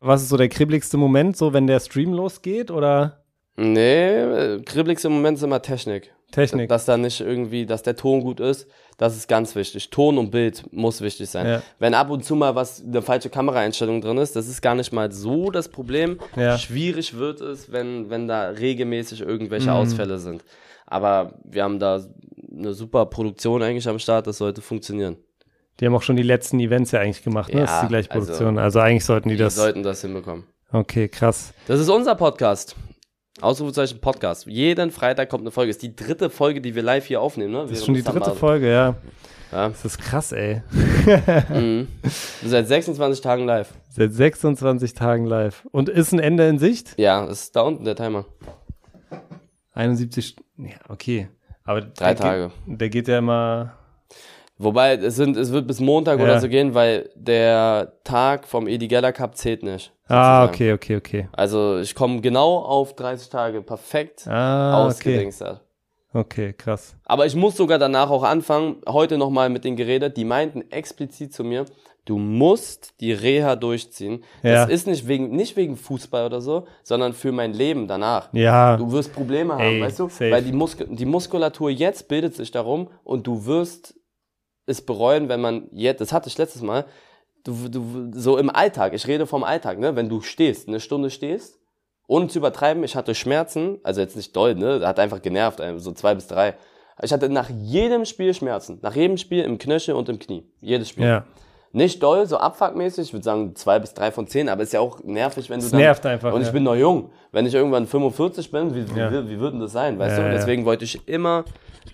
[0.00, 3.22] Was ist so der kribbeligste Moment, so wenn der Stream losgeht oder
[3.58, 6.12] Nee, äh, kribbligste Moment ist immer Technik.
[6.32, 6.68] Technik?
[6.68, 8.66] Dass da nicht irgendwie, dass der Ton gut ist,
[8.98, 9.90] das ist ganz wichtig.
[9.90, 11.46] Ton und Bild muss wichtig sein.
[11.46, 11.62] Ja.
[11.78, 14.92] Wenn ab und zu mal was, eine falsche Kameraeinstellung drin ist, das ist gar nicht
[14.92, 16.18] mal so das Problem.
[16.34, 16.58] Ja.
[16.58, 19.76] Schwierig wird es, wenn, wenn da regelmäßig irgendwelche Mhm.
[19.76, 20.44] Ausfälle sind.
[20.86, 22.04] Aber wir haben da
[22.56, 25.16] eine super Produktion eigentlich am Start, das sollte funktionieren.
[25.78, 27.60] Die haben auch schon die letzten Events ja eigentlich gemacht, ne?
[27.60, 28.58] das ist Ja, die gleiche Produktion.
[28.58, 29.56] Also, eigentlich sollten die Die das.
[29.56, 30.44] sollten das hinbekommen.
[30.72, 31.52] Okay, krass.
[31.66, 32.74] Das ist unser Podcast.
[33.40, 34.46] Ausrufezeichen Podcast.
[34.46, 35.68] Jeden Freitag kommt eine Folge.
[35.70, 37.62] Das ist die dritte Folge, die wir live hier aufnehmen, ne?
[37.62, 38.38] Das ist schon die dritte Folge.
[38.38, 38.94] Folge, ja.
[39.52, 39.68] Ja.
[39.68, 40.62] Das ist krass, ey.
[41.50, 41.86] Mhm.
[42.44, 43.72] Seit 26 Tagen live.
[43.90, 45.66] Seit 26 Tagen live.
[45.70, 46.94] Und ist ein Ende in Sicht?
[46.98, 48.24] Ja, ist da unten der Timer.
[49.74, 51.28] 71, St- ja, okay.
[51.64, 52.50] Aber Drei der Tage.
[52.66, 53.74] Geht, der geht ja immer,
[54.58, 56.24] Wobei, es, sind, es wird bis Montag Ja.
[56.24, 59.92] oder so gehen, weil der Tag vom Edi Geller Cup zählt nicht.
[60.08, 60.48] ah, sozusagen.
[60.48, 61.28] okay, okay, okay.
[61.32, 64.86] Also ich komme genau auf 30 Tage perfekt Ah, okay.
[64.88, 65.44] ausgedingst.
[66.14, 66.96] Okay, krass.
[67.04, 71.34] Aber ich muss sogar danach auch anfangen, heute nochmal mit denen geredet, die meinten explizit
[71.34, 71.66] zu mir,
[72.06, 74.24] du musst die Reha durchziehen.
[74.42, 74.64] Ja.
[74.64, 78.30] Das ist nicht wegen, nicht wegen Fußball oder so, sondern für mein Leben danach.
[78.32, 80.08] Ja, Du wirst Probleme haben, Ey, weißt du?
[80.08, 80.30] safe.
[80.30, 83.94] Weil die, Mus die Muskulatur jetzt bildet sich darum und du wirst
[84.66, 86.84] es bereuen, wenn man jetzt, das hatte ich letztes Mal,
[87.44, 89.96] du, du, so im Alltag, ich rede vom Alltag, ne?
[89.96, 91.58] Wenn du stehst, eine Stunde stehst,
[92.08, 94.80] ohne zu übertreiben, ich hatte Schmerzen, also jetzt nicht doll, ne?
[94.86, 96.54] Hat einfach genervt, also so zwei bis drei.
[97.02, 98.78] Ich hatte nach jedem Spiel Schmerzen.
[98.82, 100.44] Nach jedem Spiel im Knöchel und im Knie.
[100.60, 101.04] Jedes Spiel.
[101.06, 101.24] ja.
[101.72, 104.80] Nicht doll, so abfuckmäßig, ich würde sagen zwei bis drei von zehn, aber ist ja
[104.80, 105.80] auch nervig, wenn du Es dann.
[105.80, 106.52] nervt einfach, Und ich ja.
[106.54, 107.10] bin noch jung.
[107.32, 109.12] Wenn ich irgendwann 45 bin, wie, wie, Ja.
[109.12, 110.22] wie, wie würde denn das sein, weißt du?
[110.22, 110.30] ja.
[110.30, 111.44] Deswegen wollte ich immer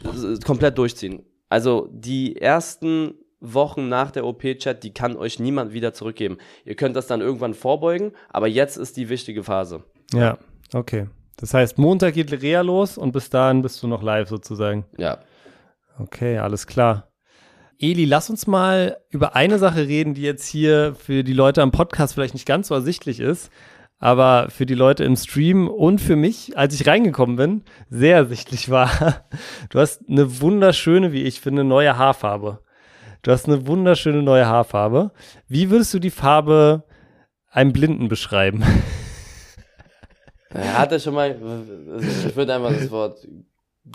[0.04, 1.24] äh, komplett durchziehen.
[1.52, 6.38] Also die ersten Wochen nach der OP-Chat, die kann euch niemand wieder zurückgeben.
[6.64, 9.84] Ihr könnt das dann irgendwann vorbeugen, aber jetzt ist die wichtige Phase.
[10.14, 10.38] Ja,
[10.72, 11.08] okay.
[11.36, 14.86] Das heißt, Montag geht Reha los und bis dahin bist du noch live sozusagen.
[14.96, 15.18] Ja.
[15.98, 17.12] Okay, alles klar.
[17.78, 21.70] Eli, lass uns mal über eine Sache reden, die jetzt hier für die Leute am
[21.70, 23.50] Podcast vielleicht nicht ganz so ersichtlich ist,
[24.02, 28.68] aber für die Leute im Stream und für mich, als ich reingekommen bin, sehr ersichtlich
[28.68, 28.90] war.
[29.70, 32.58] Du hast eine wunderschöne, wie ich finde, neue Haarfarbe.
[33.22, 35.12] Du hast eine wunderschöne neue Haarfarbe.
[35.46, 36.82] Wie würdest du die Farbe
[37.48, 38.64] einem Blinden beschreiben?
[40.54, 41.34] Er hatte schon mal,
[41.94, 43.26] also ich würde einfach das Wort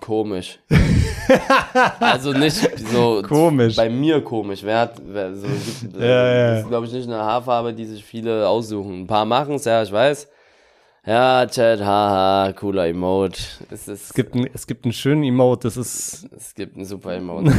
[0.02, 0.60] komisch.
[2.00, 2.56] also nicht
[2.92, 3.76] so Komisch.
[3.76, 4.64] bei mir komisch.
[4.64, 6.52] Wer hat, wer so, gibt, Ja, ja.
[6.52, 9.02] Das ist, glaube ich, nicht eine Haarfarbe, die sich viele aussuchen.
[9.02, 10.28] Ein paar machen es, ja, ich weiß.
[11.06, 13.40] Ja, Chat, haha, cooler Emote.
[13.72, 16.28] Es, ist, Es gibt, ein, es gibt einen schönen Emote, das ist.
[16.36, 17.54] es gibt einen super Emote.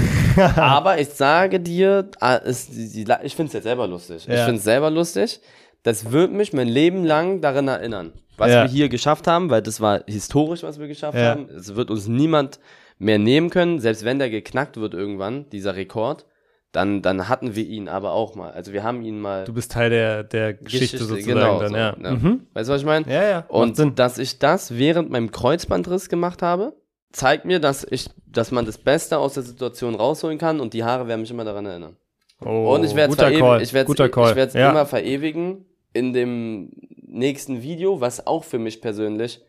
[0.56, 4.26] Aber ich sage dir, ah, es, ich finde es jetzt selber lustig.
[4.28, 4.44] Ich Ja.
[4.44, 5.40] finde es selber lustig.
[5.82, 8.62] Das wird mich mein Leben lang daran erinnern, was Ja.
[8.64, 11.30] wir hier geschafft haben, weil das war historisch, was wir geschafft Ja.
[11.30, 11.48] haben.
[11.50, 12.60] Es wird uns niemand
[12.98, 16.26] mehr nehmen können, selbst wenn der geknackt wird irgendwann, dieser Rekord.
[16.72, 18.50] Dann, dann hatten wir ihn aber auch mal.
[18.50, 21.76] Also wir haben ihn mal Du bist Teil der, der Geschichte, sozusagen genau, dann, so,
[21.76, 21.96] ja.
[21.96, 22.10] ne?
[22.10, 22.46] Mhm.
[22.52, 23.10] Weißt du, was ich meine?
[23.10, 23.44] Ja, ja.
[23.48, 26.74] Und dass ich das während meinem Kreuzbandriss gemacht habe,
[27.10, 30.84] zeigt mir, dass ich, dass man das Beste aus der Situation rausholen kann und die
[30.84, 31.96] Haare werden mich immer daran erinnern.
[32.44, 33.38] Oh, und ich werde es guter Call.
[33.38, 34.30] verewigen, ich werd's, guter Call.
[34.30, 34.70] ich werd's ja.
[34.70, 36.70] immer verewigen in dem
[37.10, 39.40] nächsten Video, was auch für mich persönlich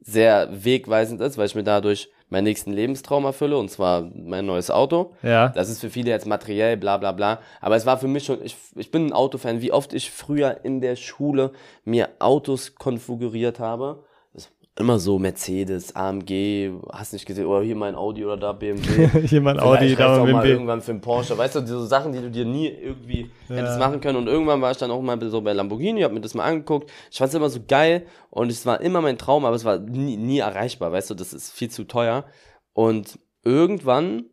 [0.00, 4.70] sehr wegweisend ist, weil ich mir dadurch meinen nächsten Lebenstraum erfülle, und zwar mein neues
[4.70, 5.12] Auto.
[5.22, 5.48] Ja.
[5.50, 7.40] Das ist für viele jetzt materiell, bla bla bla.
[7.60, 10.64] Aber es war für mich schon, ich, ich bin ein Autofan, wie oft ich früher
[10.64, 11.52] in der Schule
[11.84, 14.04] mir Autos konfiguriert habe.
[14.78, 19.08] Immer so Mercedes, AMG, hast nicht gesehen, oder hier mein Audi oder da BMW.
[19.26, 20.50] Hier mal ein Audi, da reicht's auch mal BMW.
[20.50, 21.38] irgendwann für einen Porsche.
[21.38, 24.18] Weißt du, diese Sachen, die du dir nie irgendwie hättest machen können.
[24.18, 26.90] Und irgendwann war ich dann auch mal so bei Lamborghini, hab mir das mal angeguckt.
[27.10, 30.18] Ich fand's immer so geil und es war immer mein Traum, aber es war nie,
[30.18, 30.92] nie erreichbar.
[30.92, 32.26] Weißt du, das ist viel zu teuer.
[32.74, 34.26] Und irgendwann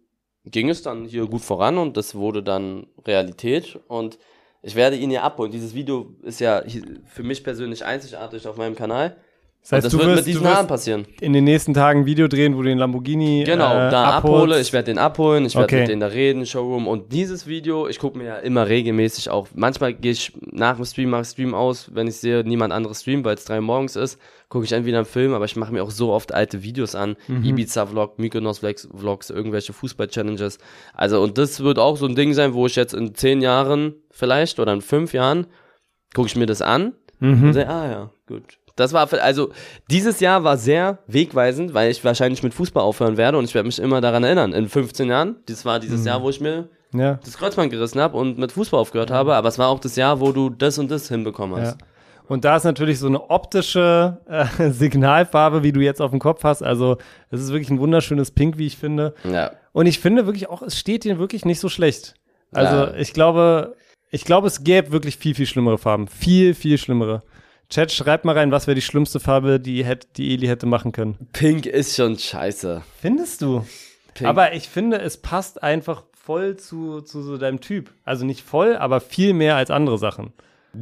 [0.43, 4.19] ging es dann hier gut voran und das wurde dann Realität und
[4.61, 5.51] ich werde ihn hier abholen.
[5.51, 6.63] Dieses Video ist ja
[7.05, 9.15] für mich persönlich einzigartig auf meinem Kanal.
[9.63, 11.05] Das heißt, das du wird wirst, mit diesen Haaren passieren.
[11.21, 14.59] in den nächsten Tagen ein Video drehen, wo du den Lamborghini Genau, äh, da abhole,
[14.59, 15.79] ich werde den abholen, ich werde Okay.
[15.79, 19.47] mit denen da reden, Showroom und dieses Video, ich gucke mir ja immer regelmäßig auch,
[19.55, 23.23] manchmal gehe ich nach dem Stream, mache Stream aus, wenn ich sehe, niemand anderes streamt,
[23.23, 25.81] weil es drei Uhr morgens ist, gucke ich entweder einen Film, aber ich mache mir
[25.81, 27.43] auch so oft alte Videos an, Mhm.
[27.45, 30.57] Ibiza-Vlog, Mykonos-Vlogs, irgendwelche Fußball-Challenges,
[30.93, 33.93] also und das wird auch so ein Ding sein, wo ich jetzt in zehn Jahren
[34.11, 35.47] vielleicht oder in fünf Jahren
[36.13, 37.43] gucke ich mir das an Mhm.
[37.43, 38.57] und sage, ah ja, gut.
[38.75, 39.49] Das war, also
[39.91, 43.67] dieses Jahr war sehr wegweisend, weil ich wahrscheinlich mit Fußball aufhören werde und ich werde
[43.67, 44.51] mich immer daran erinnern.
[44.53, 47.19] In 15 Jahren, das war dieses Jahr, wo ich mir Ja.
[47.23, 50.19] das Kreuzband gerissen habe und mit Fußball aufgehört habe, aber es war auch das Jahr,
[50.19, 51.63] wo du das und das hinbekommen Ja.
[51.67, 51.77] hast.
[52.27, 56.43] Und da ist natürlich so eine optische äh, Signalfarbe, wie du jetzt auf dem Kopf
[56.43, 56.63] hast.
[56.63, 56.97] Also
[57.29, 59.13] es ist wirklich ein wunderschönes Pink, wie ich finde.
[59.29, 59.51] Ja.
[59.73, 62.15] Und ich finde wirklich auch, es steht dir wirklich nicht so schlecht.
[62.53, 62.93] Also Ja.
[62.95, 63.75] ich glaube,
[64.09, 66.07] ich glaube, es gäbe wirklich viel, viel schlimmere Farben.
[66.07, 67.23] Viel, viel schlimmere.
[67.73, 70.91] Chat, schreibt mal rein, was wäre die schlimmste Farbe, die, hätte, die Eli hätte machen
[70.91, 71.17] können.
[71.33, 72.83] Pink ist schon scheiße.
[73.01, 73.65] Findest du?
[74.13, 74.29] Pink.
[74.29, 77.91] Aber ich finde, es passt einfach voll zu, zu so deinem Typ.
[78.05, 80.33] Also nicht voll, aber viel mehr als andere Sachen.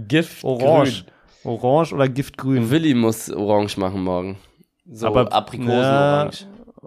[0.09, 1.05] Gift Orange.
[1.45, 2.69] Orange oder Giftgrün.
[2.69, 4.37] Willi muss orange machen morgen.
[4.91, 6.31] So Aber- Aprikosenorange.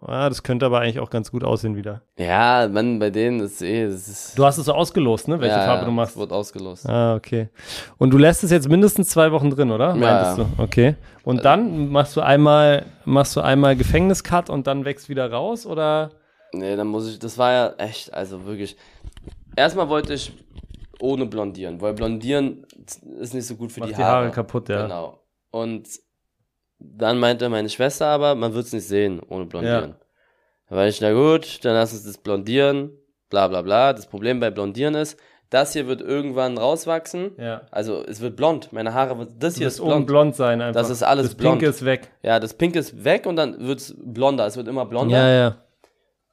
[0.06, 2.02] Ah, das könnte aber eigentlich auch ganz gut aussehen wieder.
[2.18, 4.38] Ja, man, bei denen ist eh, das ist.
[4.38, 5.40] Du hast es so ausgelost, ne?
[5.40, 6.12] Welche ja, Farbe du machst.
[6.12, 6.88] es Wird ausgelost.
[6.88, 7.48] Ah, okay.
[7.98, 9.94] Und du lässt es jetzt mindestens zwei Wochen drin, oder?
[9.94, 10.44] Meintest ja.
[10.44, 10.62] du?
[10.62, 10.96] Okay.
[11.24, 16.10] Und dann machst du einmal, machst du einmal Gefängniscut und dann wächst wieder raus, oder?
[16.52, 18.76] Nee, dann muss ich, das war ja echt, also wirklich.
[19.56, 20.32] Erstmal wollte ich
[21.00, 22.66] ohne blondieren, weil blondieren
[23.20, 24.16] ist nicht so gut für Macht die die Haare.
[24.16, 24.82] Haare kaputt, ja.
[24.82, 25.18] Genau.
[25.50, 25.88] Und
[26.96, 29.94] dann meinte meine Schwester aber, man wird es nicht sehen ohne blondieren.
[30.68, 32.90] Da war ich, na gut, dann lass uns das blondieren,
[33.30, 33.92] bla bla bla.
[33.92, 35.18] Das Problem bei blondieren ist,
[35.50, 37.32] das hier wird irgendwann rauswachsen.
[37.38, 37.62] Ja.
[37.70, 38.72] Also es wird blond.
[38.72, 40.06] Meine Haare wird, das Du hier ist oben blond.
[40.06, 40.80] blond sein einfach.
[40.80, 41.62] Das ist alles das Pink blond.
[41.74, 42.10] ist weg.
[42.22, 44.46] Ja, das Pink ist weg und dann wird's blonder.
[44.46, 45.16] Es wird immer blonder.
[45.18, 45.56] Ja, ja.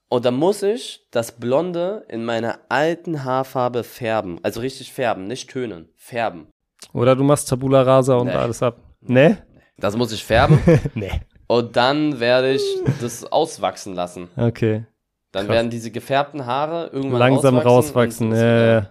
[0.09, 4.39] Und dann muss ich das Blonde in meiner alten Haarfarbe färben.
[4.43, 5.87] Also richtig färben, nicht tönen.
[5.95, 6.47] Färben.
[6.93, 8.33] Oder du machst Tabula Rasa und Nee.
[8.33, 8.77] alles ab.
[9.01, 9.37] Ne?
[9.77, 10.59] Das muss ich färben.
[10.95, 11.11] Nee.
[11.47, 12.63] und dann werde ich
[13.01, 14.29] das auswachsen lassen.
[14.37, 14.85] Okay.
[15.31, 15.55] Dann Krass.
[15.55, 18.31] werden diese gefärbten Haare irgendwann Langsam rauswachsen.
[18.31, 18.31] rauswachsen.
[18.33, 18.89] Ja, ja, ja.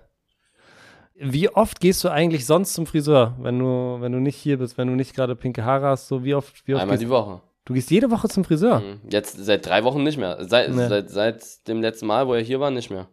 [1.23, 4.79] Wie oft gehst du eigentlich sonst zum Friseur, wenn du, wenn du nicht hier bist,
[4.79, 6.09] wenn du nicht gerade pinke Haare hast?
[6.09, 7.43] So wie oft, wie oft Einmal gehst die Woche.
[7.67, 7.75] du?
[7.75, 8.81] gehst jede Woche zum Friseur.
[8.81, 9.01] Mhm.
[9.11, 10.39] Jetzt seit drei Wochen nicht mehr.
[10.49, 10.89] Seit, Nee.
[10.89, 13.07] seit, seit dem letzten Mal, wo er hier war, nicht mehr.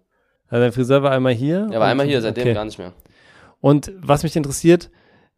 [0.48, 1.68] Also dein Friseur war einmal hier.
[1.70, 2.54] Er war einmal hier, seitdem okay.
[2.54, 2.94] gar nicht mehr.
[3.60, 4.90] Und was mich interessiert,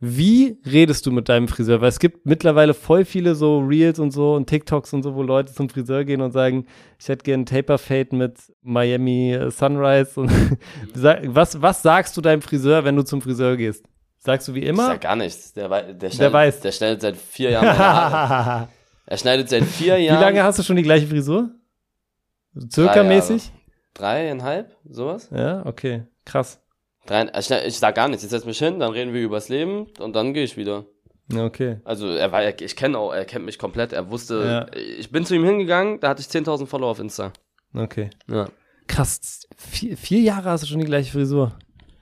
[0.02, 1.82] wie redest du mit deinem Friseur?
[1.82, 5.24] Weil es gibt mittlerweile voll viele so Reels und so und TikToks und so, wo
[5.24, 6.66] Leute zum Friseur gehen und sagen,
[6.98, 10.20] ich hätte gern Taper Fade mit Miami äh, Sunrise.
[10.22, 10.32] Und
[10.96, 13.86] was, was sagst du deinem Friseur, wenn du zum Friseur gehst?
[14.18, 14.86] Sagst du wie Ich immer?
[14.88, 15.54] sag gar nichts.
[15.54, 16.60] Der, der, schneidet, weiß.
[16.62, 18.68] Der schneidet seit vier Jahren meine Haare.
[19.12, 20.22] Er schneidet seit vier wie Jahren.
[20.22, 21.50] lange hast du schon die gleiche Frisur?
[22.72, 23.52] Circa Drei mäßig?
[23.96, 24.76] Dreieinhalb?
[24.88, 25.30] Sowas?
[25.32, 26.04] Ja, okay.
[26.26, 26.62] Krass.
[27.10, 28.24] Drei, ich, ich sag gar nichts.
[28.24, 30.86] Ich setz mich hin, dann reden wir übers Leben und dann gehe ich wieder.
[31.32, 31.78] Ja, okay.
[31.84, 33.94] Also er war, ich kenne auch, er kennt mich komplett.
[33.94, 34.80] Er wusste, Ja.
[34.80, 37.34] ich bin zu ihm hingegangen, da hatte ich 10.000 Follower auf Insta.
[37.74, 38.12] Okay.
[38.30, 38.48] Ja.
[38.88, 39.48] Krass.
[39.58, 41.52] Vier, vier Jahre hast du schon die gleiche Frisur.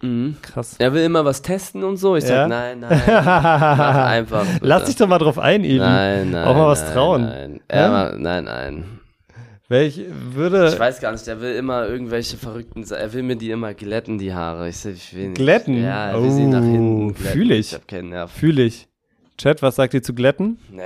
[0.01, 0.37] Mhm.
[0.41, 0.75] Krass.
[0.77, 2.15] Er will immer was testen und so.
[2.15, 2.47] Ich sag, Ja?
[2.47, 4.45] nein, nein, mach einfach.
[4.45, 4.65] bitte.
[4.65, 5.79] Lass dich doch mal drauf ein, Eli.
[5.79, 6.45] Nein, nein.
[6.45, 7.21] Auch mal was nein, trauen.
[7.23, 8.11] Nein, Ja?
[8.15, 8.99] nein, nein.
[9.69, 13.51] Welch würde Ich weiß gar nicht, der will immer irgendwelche verrückten, er will mir die
[13.51, 14.69] immer glätten, die Haare.
[14.69, 15.35] Ich, ich will nicht.
[15.37, 15.83] Glätten?
[15.83, 17.33] Ja, er will sie nach hinten Oh, glätten.
[17.33, 17.67] fühl ich.
[17.67, 18.31] Ich hab keinen Nerv.
[18.31, 18.87] fühle ich.
[19.37, 20.57] Chat, was sagt ihr zu Glätten?
[20.71, 20.83] Nee.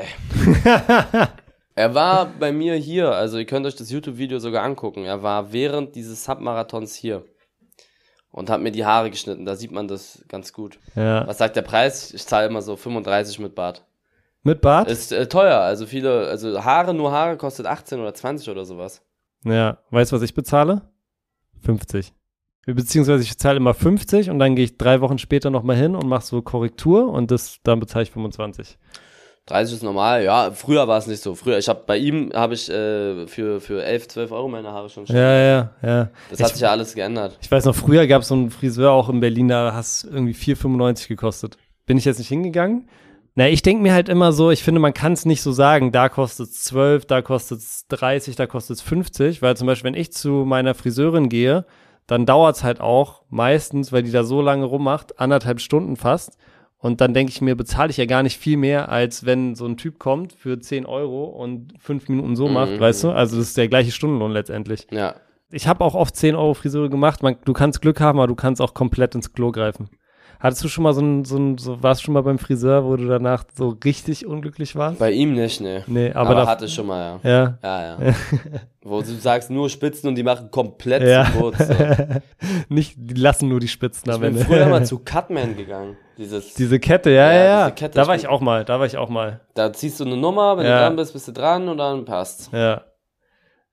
[1.76, 5.06] er war bei mir hier, also ihr könnt euch das YouTube-Video sogar angucken.
[5.06, 7.24] Er war während dieses Submarathons hier
[8.32, 9.46] und hat mir die Haare geschnitten.
[9.46, 10.80] Da sieht man das ganz gut.
[10.96, 11.26] Ja.
[11.28, 12.14] Was sagt der Preis?
[12.14, 13.86] Ich zahle immer so 35 mit Bart.
[14.44, 14.90] Mit Bart?
[14.90, 19.02] Ist äh, teuer, also viele, also Haare, nur Haare kostet 18 oder 20 oder sowas.
[19.44, 19.80] Ja.
[19.92, 20.82] Weißt du, was ich bezahle?
[21.64, 22.14] 50.
[22.66, 26.08] Beziehungsweise ich zahle immer 50 und dann gehe ich drei Wochen später nochmal hin und
[26.08, 28.78] mache so Korrektur und das, dann bezahle ich 25.
[29.48, 30.52] 30 ist normal, ja.
[30.52, 31.34] Früher war es nicht so.
[31.34, 34.90] Früher, ich habe bei ihm habe ich äh, für für 11, 12 Euro meine Haare
[34.90, 35.06] schon.
[35.06, 36.10] Ja, ja, ja.
[36.30, 37.38] Das ich, hat sich ja alles geändert.
[37.42, 40.34] ich weiß noch, früher gab es so einen Friseur auch in Berlin, da hast irgendwie
[40.34, 41.58] 4,95 gekostet.
[41.88, 42.88] Bin ich jetzt nicht hingegangen?
[43.36, 45.92] Na, ich denke mir halt immer so, ich finde, man kann es nicht so sagen,
[45.94, 49.88] da kostet es 12, da kostet es 30, da kostet es 50, weil zum Beispiel,
[49.94, 51.66] wenn ich zu meiner Friseurin gehe,
[52.08, 56.38] dann dauert es halt auch meistens, weil die da so lange rummacht, anderthalb Stunden fast.
[56.78, 59.66] Und dann denke ich mir, bezahle ich ja gar nicht viel mehr, als wenn so
[59.66, 62.80] ein Typ kommt für 10 Euro und fünf Minuten so macht, Mhm.
[62.80, 63.12] weißt du?
[63.12, 64.88] Also das ist der gleiche Stundenlohn letztendlich.
[64.92, 65.16] Ja.
[65.52, 67.22] Ich habe auch oft 10 Euro Friseure gemacht.
[67.24, 69.90] Man, du kannst Glück haben, aber du kannst auch komplett ins Klo greifen.
[70.42, 72.84] Hattest du schon mal so ein, so ein, so, warst du schon mal beim Friseur,
[72.84, 74.98] wo du danach so richtig unglücklich warst?
[74.98, 75.84] Bei ihm nicht, ne.
[75.86, 77.30] Nee, aber, Aber, da, hatte ich schon mal, ja.
[77.30, 77.58] ja.
[77.64, 78.14] Ja, ja.
[78.84, 81.26] Wo du sagst, nur Spitzen und die machen komplett Ja.
[81.26, 81.60] zu kurz.
[81.60, 81.74] So.
[82.70, 84.44] Nicht, die lassen nur die Spitzen Ich am bin Ende.
[84.44, 85.98] früher mal zu Cutman gegangen.
[86.18, 88.66] Dieses, Diese Kette, ja, Ja, ja, diese Kette, da ich war bin- ich auch mal,
[88.66, 89.42] da war ich auch mal.
[89.54, 90.78] da ziehst du eine Nummer, wenn Ja.
[90.80, 92.52] du dran bist, bist du dran und dann passt.
[92.52, 92.82] Ja.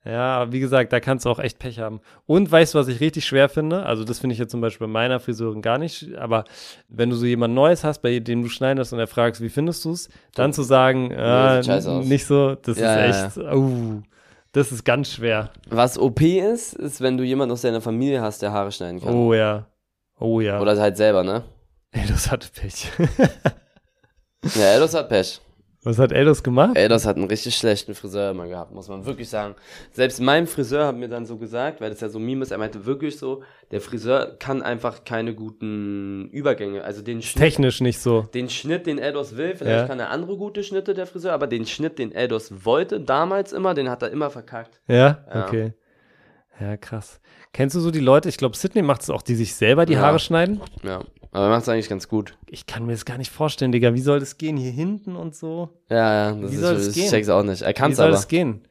[0.09, 2.01] Ja, wie gesagt, da kannst du auch echt Pech haben.
[2.25, 3.85] Und weißt du, was ich richtig schwer finde?
[3.85, 6.16] Also, das finde ich jetzt zum Beispiel bei meiner Friseurin gar nicht.
[6.16, 6.44] Aber
[6.88, 9.85] wenn du so jemand Neues hast, bei dem du schneidest und er fragst, wie findest
[9.85, 11.61] du es, dann zu sagen, äh,
[12.05, 14.01] nicht so, das Ja, ja, ist echt, uh,
[14.53, 15.51] das ist ganz schwer.
[15.68, 19.12] Was OP ist, ist, wenn du jemanden aus deiner Familie hast, der Haare schneiden kann.
[19.12, 19.66] Oh ja.
[20.18, 20.59] Oh ja.
[20.59, 21.44] Oder halt selber, ne?
[21.90, 22.90] Eldos hatte Pech.
[24.55, 25.40] Ja, Eldos hat Pech.
[25.88, 26.77] Was hat Eldos gemacht?
[26.77, 29.55] Eldos hat einen richtig schlechten Friseur immer gehabt, muss man wirklich sagen.
[29.90, 32.59] Selbst mein Friseur hat mir dann so gesagt, weil das ja so Meme ist, er
[32.59, 38.01] meinte wirklich so, der Friseur kann einfach keine guten Übergänge, also den Schnitt, Technisch nicht
[38.01, 38.20] so.
[38.35, 39.87] den Schnitt, den Eldos will, vielleicht Ja.
[39.87, 43.72] kann er andere gute Schnitte, der Friseur, aber den Schnitt, den Eldos wollte, damals immer,
[43.72, 44.83] den hat er immer verkackt.
[44.88, 45.24] Ja?
[45.33, 45.46] Ja.
[45.46, 45.72] Okay.
[46.61, 47.18] Ja, krass.
[47.55, 49.94] Kennst du so die Leute, ich glaube, Sydney macht es auch, die sich selber die
[49.94, 50.01] Ja.
[50.01, 50.61] Haare schneiden?
[50.83, 51.01] Ja,
[51.32, 52.36] aber er macht es eigentlich ganz gut.
[52.48, 53.94] Ich kann mir das gar nicht vorstellen, Digga.
[53.94, 54.56] Wie soll das gehen?
[54.56, 55.68] Hier hinten und so?
[55.90, 57.10] Ja, ja, das Wie ist, soll das ich gehen?
[57.10, 57.62] check's auch nicht.
[57.62, 58.12] Er Wie kann's soll aber.
[58.14, 58.62] das gehen?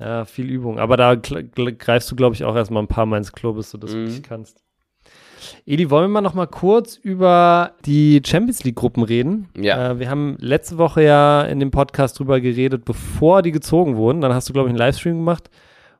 [0.00, 0.78] Ja, viel Übung.
[0.78, 3.78] Aber da greifst du, glaube ich, auch erstmal ein paar Mal ins Klo, bis du
[3.78, 3.98] das Mhm.
[4.06, 4.58] wirklich kannst.
[5.66, 9.48] Eli, wollen wir mal noch mal kurz über die Champions League Gruppen reden?
[9.56, 9.90] Ja.
[9.90, 14.20] Äh, wir haben letzte Woche ja in dem Podcast drüber geredet, bevor die gezogen wurden.
[14.20, 15.50] Dann hast du, glaube ich, einen Livestream gemacht.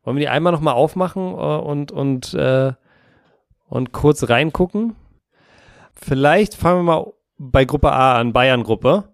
[0.04, 2.72] Wollen wir die einmal noch mal aufmachen äh, und, und, äh,
[3.68, 4.94] und kurz reingucken?
[6.02, 9.04] Vielleicht fangen wir mal bei Gruppe A an, Bayern-Gruppe.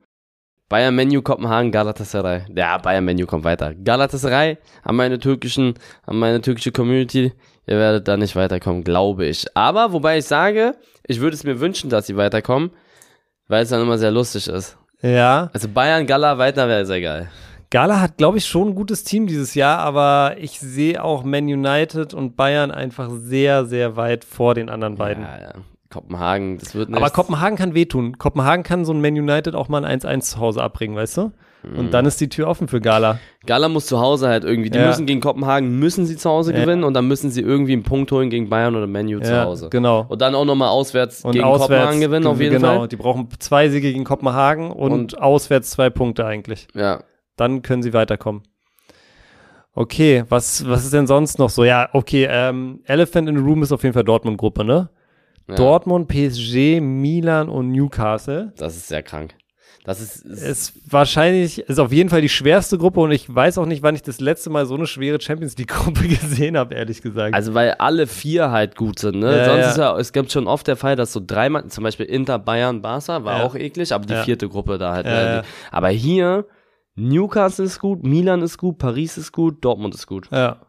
[0.68, 2.42] Bayern Menu Kopenhagen Galatasaray.
[2.54, 3.74] Ja, Bayern Menu kommt weiter.
[3.74, 5.74] Galatasaray an meine türkischen,
[6.04, 7.32] an meine türkische Community.
[7.66, 9.46] Ihr werdet da nicht weiterkommen, glaube ich.
[9.56, 10.74] Aber wobei ich sage,
[11.06, 12.70] ich würde es mir wünschen, dass sie weiterkommen,
[13.46, 14.76] weil es dann immer sehr lustig ist.
[15.00, 17.30] Ja, Also Bayern Gala weiter wäre sehr geil.
[17.70, 21.44] Gala hat, glaube ich, schon ein gutes Team dieses Jahr, aber ich sehe auch Man
[21.44, 25.22] United und Bayern einfach sehr, sehr weit vor den anderen beiden.
[25.22, 25.52] Ja, ja.
[25.90, 26.98] Kopenhagen, das wird nicht.
[26.98, 28.18] aber Kopenhagen kann wehtun.
[28.18, 31.32] Kopenhagen kann so ein Man United auch mal ein 1-1 zu Hause abbringen, weißt du?
[31.62, 31.78] Mhm.
[31.78, 33.18] Und dann ist die Tür offen für Gala.
[33.46, 34.68] Gala muss zu Hause halt irgendwie.
[34.70, 34.86] Die Ja.
[34.88, 36.60] müssen gegen Kopenhagen, müssen sie zu Hause Ja.
[36.60, 39.44] gewinnen und dann müssen sie irgendwie einen Punkt holen gegen Bayern oder Menu zu ja,
[39.44, 39.68] Hause.
[39.70, 40.04] genau.
[40.08, 42.88] Und dann auch nochmal auswärts Und gegen auswärts Kopenhagen gewinnen, auf jeden genau, Fall.
[42.88, 46.68] die brauchen zwei Siege gegen Kopenhagen und, Und- auswärts zwei Punkte eigentlich.
[46.74, 47.02] Ja.
[47.36, 48.42] Dann können sie weiterkommen.
[49.74, 51.64] Okay, was, was ist denn sonst noch so?
[51.64, 54.90] Ja, okay, ähm, Elephant in the Room ist auf jeden Fall Dortmund-Gruppe, ne?
[55.48, 55.54] Ja.
[55.54, 58.52] Dortmund, PSG, Milan und Newcastle.
[58.56, 59.34] Das ist sehr krank.
[59.84, 63.56] Das ist, ist Ist wahrscheinlich, ist auf jeden Fall die schwerste Gruppe und ich weiß
[63.56, 67.00] auch nicht, wann ich das letzte Mal so eine schwere Champions League-Gruppe gesehen habe, ehrlich
[67.00, 67.34] gesagt.
[67.34, 69.34] also weil alle vier halt gut sind, ne?
[69.38, 69.70] Ja, Sonst ja.
[69.70, 72.82] ist ja, es gibt schon oft der Fall, dass so dreimal, zum Beispiel Inter, Bayern,
[72.82, 73.44] Barca war Ja.
[73.44, 75.06] auch eklig, aber die vierte Gruppe da halt.
[75.06, 75.42] Ne?
[75.70, 76.44] Aber hier,
[76.94, 80.28] Newcastle ist gut, Milan ist gut, Paris ist gut, Dortmund ist gut.
[80.30, 80.60] ja.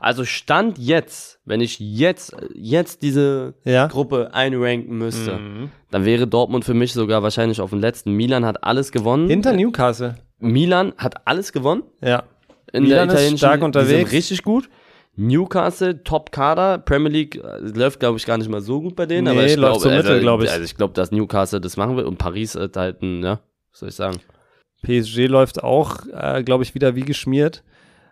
[0.00, 3.86] Also Stand jetzt, wenn ich jetzt, jetzt diese Ja.
[3.86, 5.70] Gruppe einranken müsste, Mhm.
[5.90, 8.12] dann wäre Dortmund für mich sogar wahrscheinlich auf dem letzten.
[8.12, 9.28] Milan hat alles gewonnen.
[9.28, 10.16] Hinter Newcastle.
[10.38, 11.82] Milan hat alles gewonnen.
[12.02, 12.22] Ja.
[12.72, 13.90] In Milan ist der italienischen stark Die unterwegs.
[14.10, 14.68] sind richtig gut.
[15.16, 16.78] Newcastle, Top-Kader.
[16.78, 19.24] Premier League äh, läuft, glaube ich, gar nicht mal so gut bei denen.
[19.24, 20.50] Nee, aber ich läuft glaube, so also, glaub ich.
[20.50, 23.40] Also ich glaube, dass Newcastle das machen wird und Paris ist halt ein, ja,
[23.72, 24.18] was soll ich sagen.
[24.82, 27.64] PSG läuft auch, äh, glaube ich, wieder wie geschmiert.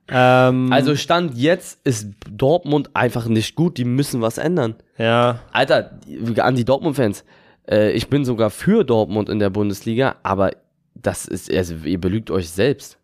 [0.08, 3.78] Ähm, Also Stand jetzt ist Dortmund einfach nicht gut.
[3.78, 4.76] Die müssen was ändern.
[4.98, 5.98] ja, Alter,
[6.38, 7.24] an die Dortmund-Fans.
[7.68, 10.52] Äh, ich bin sogar für Dortmund in der Bundesliga, aber
[10.94, 12.98] das ist, also ihr belügt euch selbst.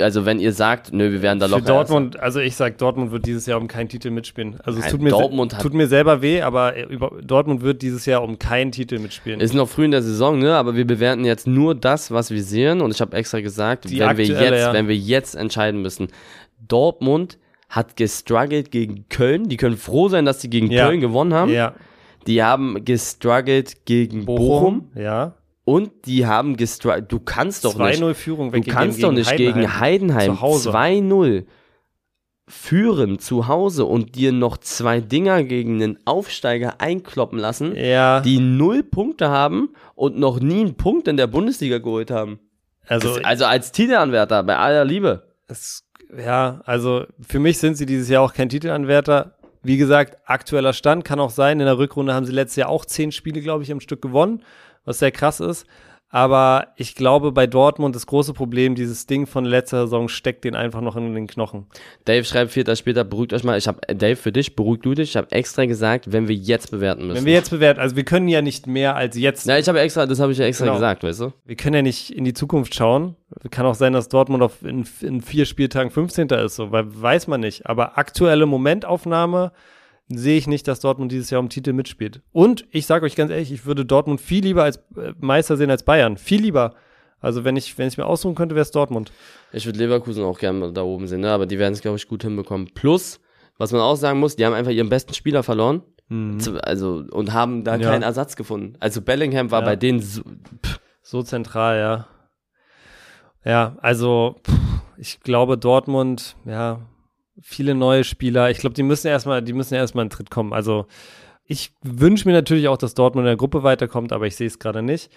[0.00, 1.66] Also wenn ihr sagt, nö, wir werden da für locker.
[1.66, 4.58] Dortmund, also ich sag, Dortmund wird dieses Jahr um keinen Titel mitspielen.
[4.62, 6.86] Also es Nein, tut mir, Dortmund tut mir selber weh, aber äh,
[7.22, 9.40] Dortmund wird dieses Jahr um keinen Titel mitspielen.
[9.40, 10.54] Ist noch früh in der Saison, ne?
[10.54, 12.80] Aber wir bewerten jetzt nur das, was wir sehen.
[12.80, 14.72] Und ich habe extra gesagt, Die wenn wir jetzt, ja.
[14.72, 16.08] wenn wir jetzt entscheiden müssen.
[16.68, 19.48] Dortmund hat gestruggelt gegen Köln.
[19.48, 20.86] Die können froh sein, dass sie gegen Ja.
[20.86, 21.52] Köln gewonnen haben.
[21.52, 21.74] ja,
[22.26, 24.82] Die haben gestruggelt gegen Bochum.
[24.82, 25.34] Bochum, ja.
[25.64, 27.10] Und die haben gestruggelt.
[27.10, 28.00] Du kannst doch nicht.
[28.02, 30.70] 2-0 Führung Du kannst doch gegen nicht gegen Heidenheim Zu Hause.
[30.70, 31.44] 2-0
[32.46, 38.38] führen zu Hause und dir noch zwei Dinger gegen einen Aufsteiger einkloppen lassen, Ja, die
[38.38, 42.38] null Punkte haben und noch nie einen Punkt in der Bundesliga geholt haben.
[42.86, 45.22] also, Das, also als Titelanwärter, bei aller Liebe.
[45.48, 45.84] es,
[46.16, 49.36] ja, also für mich sind sie dieses Jahr auch kein Titelanwärter.
[49.62, 51.58] Wie gesagt, aktueller Stand kann auch sein.
[51.58, 54.42] In der Rückrunde haben sie letztes Jahr auch zehn Spiele, glaube ich, am Stück gewonnen,
[54.84, 55.66] was sehr krass ist.
[56.14, 60.54] Aber ich glaube, bei Dortmund das große Problem, dieses Ding von letzter Saison steckt denen
[60.54, 61.66] einfach noch in den Knochen.
[62.04, 63.58] Dave schreibt vier Tage später, beruhigt euch mal.
[63.58, 65.10] Ich habe Dave für dich, beruhig du dich.
[65.10, 67.16] Ich habe extra gesagt, wenn wir jetzt bewerten müssen.
[67.16, 69.44] Wenn wir jetzt bewerten, also wir können ja nicht mehr als jetzt.
[69.48, 70.76] ja, ich habe extra, das habe ich ja extra Genau.
[70.76, 71.32] gesagt, weißt du?
[71.46, 73.16] Wir können ja nicht in die Zukunft schauen.
[73.50, 76.28] Kann auch sein, dass Dortmund auf in, in vier Spieltagen 15.
[76.28, 77.66] ist, so, weil weiß man nicht.
[77.66, 79.50] Aber aktuelle Momentaufnahme
[80.08, 82.20] sehe ich nicht, dass Dortmund dieses Jahr um Titel mitspielt.
[82.32, 85.70] Und ich sage euch ganz ehrlich, ich würde Dortmund viel lieber als äh, Meister sehen
[85.70, 86.16] als Bayern.
[86.18, 86.74] Viel lieber.
[87.20, 89.10] Also wenn ich wenn ich mir aussuchen könnte, wäre es Dortmund.
[89.52, 91.30] Ich würde Leverkusen auch gerne da oben sehen, ne?
[91.30, 92.68] aber die werden es, glaube ich, gut hinbekommen.
[92.74, 93.18] Plus,
[93.56, 95.82] was man auch sagen muss, die haben einfach ihren besten Spieler verloren.
[96.38, 97.82] Zu- Also, und haben da Mhm.
[97.82, 97.90] Ja.
[97.90, 98.74] keinen Ersatz gefunden.
[98.78, 99.66] Also Bellingham war Ja.
[99.66, 100.20] bei denen so,
[101.02, 102.06] So zentral, ja.
[103.44, 104.54] Ja, also pff,
[104.98, 106.80] ich glaube Dortmund, ja,
[107.40, 108.50] viele neue Spieler.
[108.50, 110.52] Ich glaube, die müssen erstmal, die müssen erstmal in den Tritt kommen.
[110.52, 110.86] Also
[111.46, 114.58] ich wünsche mir natürlich auch, dass Dortmund in der Gruppe weiterkommt, aber ich sehe es
[114.58, 115.10] gerade nicht.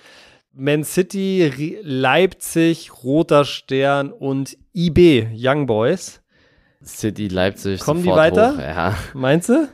[0.53, 6.21] Man City, Leipzig, Roter Stern und IB, Young Boys.
[6.84, 8.53] City, Leipzig, Kommen die weiter?
[8.53, 8.60] Hoch.
[8.60, 8.97] Ja.
[9.13, 9.67] Meinst du?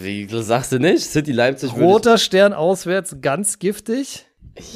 [0.00, 1.02] Wie sagst du nicht?
[1.02, 4.26] City, Leipzig Roter Stern auswärts, ganz giftig.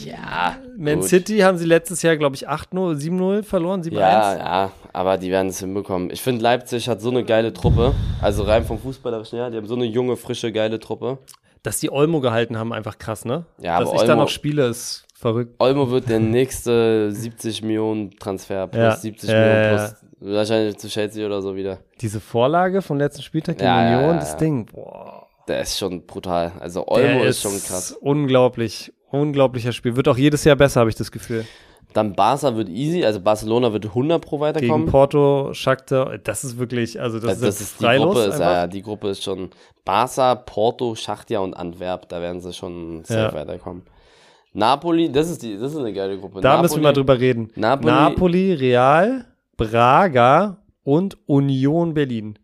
[0.04, 0.56] Ja.
[0.76, 1.08] Man gut.
[1.08, 3.92] City haben sie letztes Jahr, glaube ich, 8-0, 7-0 verloren, 7-1.
[3.92, 6.10] Ja, ja, aber die werden es hinbekommen.
[6.10, 7.94] Ich finde, Leipzig hat so eine geile Truppe.
[8.20, 11.18] Also rein vom Fußballerischen her, die haben so eine junge, frische, geile Truppe.
[11.62, 13.44] Dass die Olmo gehalten haben, einfach krass, ne?
[13.58, 15.54] Ja, Dass aber ich da noch spiele, ist verrückt.
[15.58, 20.76] Olmo wird der nächste 70 Millionen Transfer plus Ja, 70 ja, Millionen ja, plus wahrscheinlich
[20.78, 21.78] zu Chelsea oder so wieder.
[22.00, 24.36] Diese Vorlage vom letzten Spieltag gegen Union, das.
[24.36, 25.26] Ding, boah.
[25.48, 26.52] Der ist schon brutal.
[26.58, 27.92] Also Olmo ist, schon krass.
[28.00, 29.96] Unglaublich, unglaublicher Spiel.
[29.96, 31.44] Wird auch jedes Jahr besser, habe ich das Gefühl.
[31.92, 34.86] Dann Barca wird easy, also Barcelona wird 100 pro Gegen weiterkommen.
[34.88, 38.82] Porto, Shakhtar, das ist wirklich, also das, das ist, ist die Gruppe, ist, ja, die
[38.82, 39.50] Gruppe ist schon
[39.84, 43.32] Barca, Porto, Schachtja und Antwerp, da werden sie schon safe Ja.
[43.34, 43.82] weiterkommen.
[44.52, 46.40] Napoli, das ist die, das ist eine geile Gruppe.
[46.40, 47.50] Da Napoli, müssen wir mal drüber reden.
[47.56, 49.24] Napoli- Napoli, Real,
[49.56, 52.38] Braga und Union Berlin.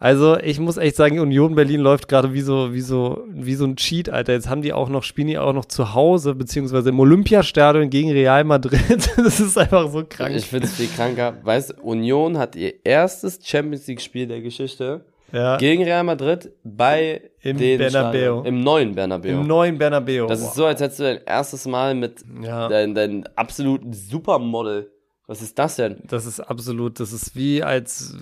[0.00, 3.64] Also ich muss echt sagen, Union Berlin läuft gerade wie so, wie so, wie so
[3.64, 4.32] ein Cheat, Alter.
[4.32, 8.10] Jetzt haben die auch noch, spielen die auch noch zu Hause, beziehungsweise im Olympiastadion gegen
[8.12, 8.80] Real Madrid.
[9.16, 10.36] Das ist einfach so krank.
[10.36, 11.38] Ich finde es viel kranker.
[11.42, 17.20] Weißt du, Union hat ihr erstes Champions League-Spiel der Geschichte ja, gegen Real Madrid bei
[17.42, 18.08] Im den Bernabeu.
[18.10, 19.28] Stadion- Im neuen Bernabeu.
[19.30, 20.26] im neuen Bernabeu.
[20.26, 22.68] das ist so, als hättest du dein erstes Mal mit Ja.
[22.68, 24.90] deinem dein absoluten Supermodel.
[25.26, 25.96] Was ist das denn?
[26.06, 28.16] Das ist absolut, das ist wie als,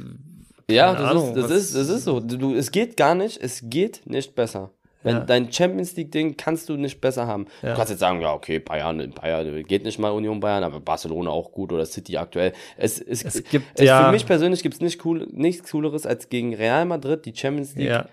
[0.70, 2.20] Ja, das, Ahnung, ist, das, ist, das ist so.
[2.20, 4.70] Du, es geht gar nicht, es geht nicht besser.
[5.04, 5.20] Wenn Ja.
[5.24, 7.46] dein Champions League-Ding kannst du nicht besser haben.
[7.62, 7.70] Ja.
[7.70, 11.30] Du kannst jetzt sagen, ja, okay, Bayern, Bayern geht nicht mal Union Bayern, aber Barcelona
[11.30, 12.52] auch gut oder City aktuell.
[12.76, 16.06] Es, es, Es gibt es, ja- Für mich persönlich gibt es nicht cool, nichts Cooleres,
[16.06, 18.06] als gegen Real Madrid die Champions ja,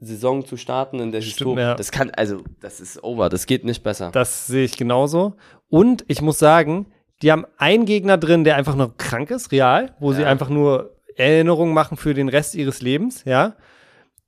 [0.00, 1.60] League-Saison zu starten in der Historie.
[1.60, 1.74] ja.
[1.74, 4.10] Das kann, also, das ist over, das geht nicht besser.
[4.10, 5.34] das sehe ich genauso.
[5.68, 6.86] Und ich muss sagen,
[7.20, 10.96] die haben einen Gegner drin, der einfach nur krank ist, real, wo sie einfach nur
[11.16, 13.54] Erinnerungen machen für den Rest ihres Lebens, ja.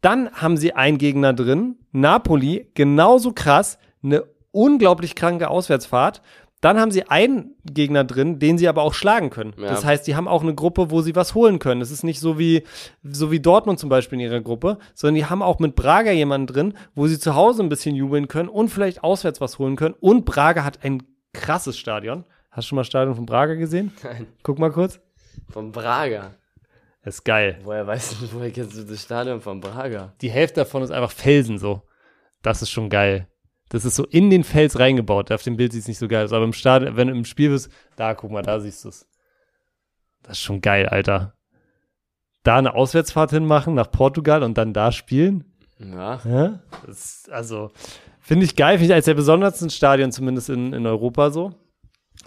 [0.00, 6.22] Dann haben sie einen Gegner drin, Napoli, genauso krass, eine unglaublich kranke Auswärtsfahrt.
[6.60, 9.52] Dann haben sie einen Gegner drin, den sie aber auch schlagen können.
[9.58, 9.66] Ja.
[9.66, 11.80] Das heißt, die haben auch eine Gruppe, wo sie was holen können.
[11.80, 12.62] Es ist nicht so wie,
[13.02, 16.46] so wie Dortmund zum Beispiel in ihrer Gruppe, sondern die haben auch mit Braga jemanden
[16.46, 19.96] drin, wo sie zu Hause ein bisschen jubeln können und vielleicht auswärts was holen können.
[19.98, 21.02] Und Braga hat ein
[21.32, 22.24] krasses Stadion.
[22.52, 23.92] Hast du schon mal Stadion von Braga gesehen?
[24.04, 24.28] Nein.
[24.44, 25.00] Guck mal kurz.
[25.48, 26.34] Von Braga.
[27.02, 27.58] Das ist geil.
[27.64, 30.14] Woher weißt du, woher kennst du das Stadion von Braga?
[30.20, 31.82] Die Hälfte davon ist einfach Felsen so.
[32.42, 33.28] Das ist schon geil.
[33.68, 35.32] Das ist so in den Fels reingebaut.
[35.32, 36.32] Auf dem Bild sieht es nicht so geil aus.
[36.32, 39.08] Aber im Stadion, wenn du im Spiel bist, da guck mal, da siehst du es.
[40.22, 41.34] Das ist schon geil, Alter.
[42.44, 45.44] Da eine Auswärtsfahrt hinmachen nach Portugal und dann da spielen.
[45.78, 46.20] Ja.
[46.24, 46.60] Ja?
[46.86, 47.70] Das ist, also,
[48.20, 48.78] finde ich geil.
[48.78, 51.54] Finde ich als der besondersten Stadion, zumindest in, in Europa so.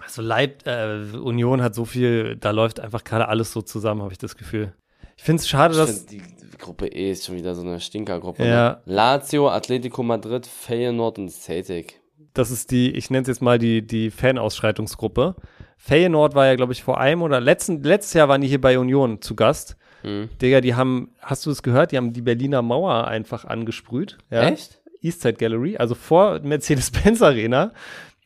[0.03, 4.11] Also Leib, äh, Union hat so viel, da läuft einfach gerade alles so zusammen, habe
[4.11, 4.73] ich das Gefühl.
[5.17, 6.05] Ich finde es schade, dass.
[6.05, 6.21] die
[6.59, 8.45] Gruppe E ist schon wieder so eine Stinkergruppe.
[8.45, 8.69] Ja.
[8.69, 8.81] Ne?
[8.85, 12.01] Lazio, Atletico Madrid, Feyenoord und Celtic.
[12.33, 15.35] das ist die, ich nenne es jetzt mal die, die Fanausschreitungsgruppe.
[15.77, 18.77] Feyenoord war ja, glaube ich, vor einem oder letzten, letztes Jahr waren die hier bei
[18.79, 19.77] Union zu Gast.
[20.01, 20.29] Hm.
[20.41, 21.91] Digga, die haben, hast du es gehört?
[21.91, 24.17] Die haben die Berliner Mauer einfach angesprüht.
[24.29, 24.49] Ja?
[24.49, 24.81] Echt?
[25.01, 27.73] Eastside Gallery, also vor Mercedes-Benz Arena.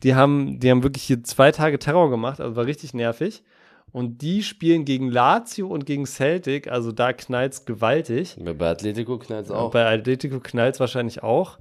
[0.04, 3.44] Die haben, die haben wirklich hier zwei Tage Terror gemacht, also war richtig nervig.
[3.92, 8.38] Und die spielen gegen Lazio und gegen Celtic, also da knallt's gewaltig.
[8.58, 9.72] Bei Atletico knallt es auch.
[9.72, 11.58] bei Atletico knallt's wahrscheinlich auch.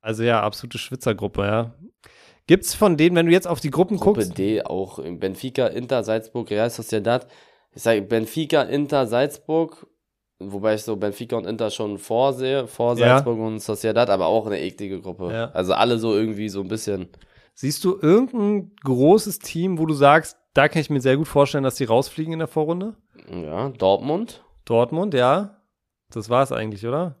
[0.00, 1.74] Also ja, absolute Schwitzergruppe, ja.
[2.46, 4.38] Gibt's von denen, wenn du jetzt auf die Gruppen Gruppe guckst?
[4.38, 7.26] D auch in Benfica, Inter, Salzburg, Real Sociedad.
[7.74, 9.86] Ich sage Benfica, Inter, Salzburg,
[10.38, 13.08] wobei ich so Benfica und Inter schon vorsehe, vor Ja.
[13.08, 15.30] Salzburg und Sociedad, aber auch eine eklige Gruppe.
[15.32, 15.50] Ja.
[15.50, 17.08] Also alle so irgendwie so ein bisschen.
[17.58, 21.64] Siehst du irgendein großes Team, wo du sagst, da kann ich mir sehr gut vorstellen,
[21.64, 22.96] dass die rausfliegen in der Vorrunde?
[23.30, 24.44] Ja, Dortmund.
[24.66, 25.56] Dortmund, ja.
[26.10, 27.16] Das war's eigentlich, oder?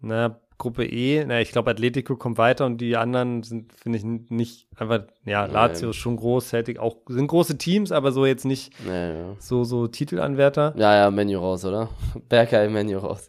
[0.00, 4.04] Na, Gruppe E, na, ich glaube, Atletico kommt weiter und die anderen sind, finde ich,
[4.04, 8.46] nicht einfach, ja, Lazio ist schon groß, Celtic auch, sind große Teams, aber so jetzt
[8.46, 9.36] nicht Ja, ja.
[9.38, 10.72] so, so Titelanwärter.
[10.78, 11.90] Ja, ja, Menu raus, oder?
[12.30, 13.28] Berkay, Menu raus.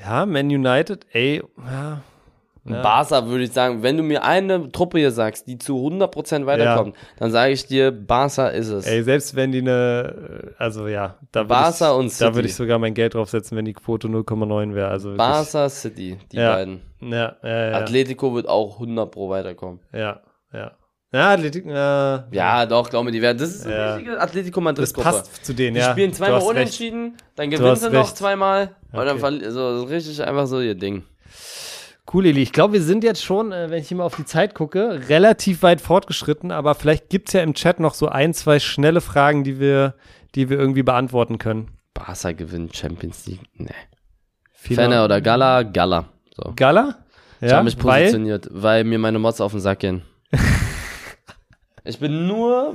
[0.00, 2.02] Ja, Man United, ey, ja.
[2.66, 2.80] Ja.
[2.80, 6.96] Barca würde ich sagen, wenn du mir eine Truppe hier sagst, die zu 100% weiterkommt,
[7.18, 8.86] dann sage ich dir, Barca ist es.
[8.86, 12.34] Ey, selbst wenn die eine, äh, also ja, da würde Barca ich, und da City.
[12.34, 14.88] würde ich sogar mein Geld draufsetzen, wenn die Quote 0,9 wäre.
[14.88, 16.54] Also wirklich, Barca City, die Ja.
[16.54, 16.80] beiden.
[17.02, 19.80] Ja, ja, ja, Atletico wird auch 100 pro weiterkommen.
[19.92, 20.20] ja,
[20.52, 20.72] ja.
[21.12, 23.38] Ja, Athletic, ja, Ja, doch, glaube mir, die werden.
[23.38, 23.94] Das ist eine Ja.
[23.94, 25.02] richtige Atletico das Madrid-Gruppe.
[25.10, 25.92] passt zu denen, Die ja.
[25.92, 26.50] spielen Du zweimal hast recht.
[26.56, 28.16] unentschieden, dann gewinnen sie noch recht.
[28.16, 29.24] zweimal und dann Okay.
[29.26, 31.04] verli- so so richtig einfach so ihr Ding.
[32.12, 32.42] Cool, Eli.
[32.42, 35.62] Ich glaube, wir sind jetzt schon, äh, wenn ich mal auf die Zeit gucke, relativ
[35.62, 39.42] weit fortgeschritten, aber vielleicht gibt es ja im Chat noch so ein, zwei schnelle Fragen,
[39.42, 39.94] die wir,
[40.34, 41.70] die wir irgendwie beantworten können.
[41.94, 43.40] Barca gewinnt Champions League.
[43.54, 43.70] Nee.
[44.52, 45.62] Viele- Fenner oder Gala?
[45.62, 46.06] Gala.
[46.36, 46.52] So.
[46.56, 46.98] Gala?
[47.40, 50.02] Ich Ja, habe mich weil, positioniert, weil mir meine Mods auf den Sack gehen.
[51.84, 52.74] ich bin nur,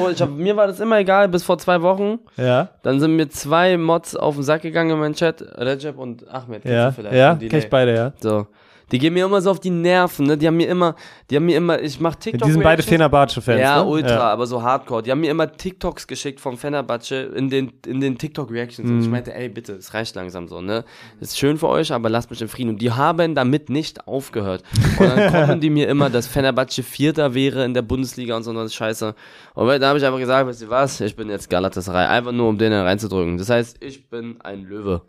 [0.00, 2.18] oh, ich hab, mir war das immer egal, bis vor zwei Wochen.
[2.36, 5.42] ja, Dann sind mir zwei Mods auf den Sack gegangen in meinem Chat.
[5.42, 6.64] Recep und Ahmed.
[6.64, 8.12] ja, du vielleicht ja, kenn ich beide, ja.
[8.20, 8.46] So.
[8.92, 10.36] Die gehen mir immer so auf die Nerven, ne?
[10.36, 10.96] Die haben mir immer,
[11.30, 12.46] die haben mir immer, ich mach TikTok.
[12.46, 12.82] Die sind beide.
[12.82, 13.88] Fenerbahce-Fans, Ja, ne?
[13.88, 15.02] ultra, aber so hardcore.
[15.02, 18.88] Die haben mir immer TikToks geschickt vom Fenerbahce in den, in den TikTok-Reactions.
[18.90, 19.12] Und ich Mhm.
[19.12, 20.84] meinte, ey, bitte, es reicht langsam so, ne?
[21.20, 22.70] Ist schön für euch, aber lasst mich in Frieden.
[22.70, 24.62] Und die haben damit nicht aufgehört.
[24.98, 28.50] Und dann kommen die mir immer, dass Fenerbahce Vierter wäre in der Bundesliga und so
[28.50, 29.14] eine Scheiße.
[29.54, 31.00] Und da habe ich einfach gesagt, weißt du was?
[31.00, 32.06] Ich bin jetzt Galatasaray.
[32.06, 33.38] Einfach nur, um den reinzudrücken.
[33.38, 35.02] Das heißt, ich bin ein Löwe.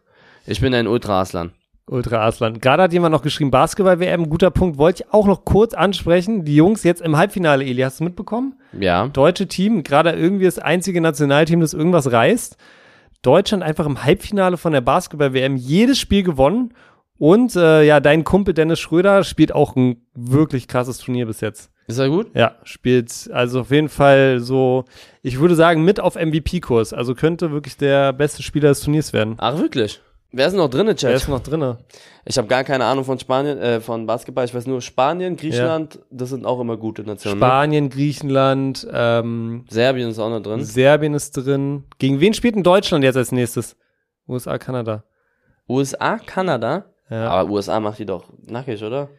[0.46, 1.52] Ich bin ein Ultra-Aslan.
[1.92, 2.60] Ultra Aslan.
[2.60, 6.46] Gerade hat jemand noch geschrieben, Basketball-WM, guter Punkt, wollte ich auch noch kurz ansprechen.
[6.46, 8.56] Die Jungs jetzt im Halbfinale, Eli, hast du mitbekommen?
[8.80, 9.08] Ja.
[9.08, 12.56] Deutsche Team, gerade irgendwie das einzige Nationalteam, das irgendwas reißt.
[13.22, 16.74] Deutschland einfach im Halbfinale von der Basketball-WM jedes Spiel gewonnen.
[17.18, 21.72] Und äh, ja, dein Kumpel Dennis Schröder spielt auch ein wirklich krasses Turnier bis jetzt.
[21.88, 22.28] Ist er gut?
[22.34, 24.86] Ja, spielt also auf jeden Fall so,
[25.22, 26.94] ich würde sagen, mit auf MVP-Kurs.
[26.94, 29.36] Also könnte wirklich der beste Spieler des Turniers werden.
[29.40, 30.02] Ach, wirklich?
[30.34, 31.14] Wer ist noch drin, Wer Chat?
[31.14, 31.80] ist noch drinne?
[32.24, 34.46] Ich habe gar keine Ahnung von Spanien, äh, von Basketball.
[34.46, 37.40] Ich weiß nur Spanien, Griechenland, das sind auch immer gute Nationen.
[37.40, 37.46] ne?
[37.46, 40.64] Spanien, Griechenland, ähm, Serbien ist auch noch drin.
[40.64, 41.84] Serbien ist drin.
[42.00, 43.76] Gegen wen spielt denn Deutschland jetzt als nächstes?
[44.28, 45.04] USA, Kanada.
[45.68, 46.86] USA, Kanada.
[47.10, 49.10] Ja, Aber USA macht die doch nackig, oder?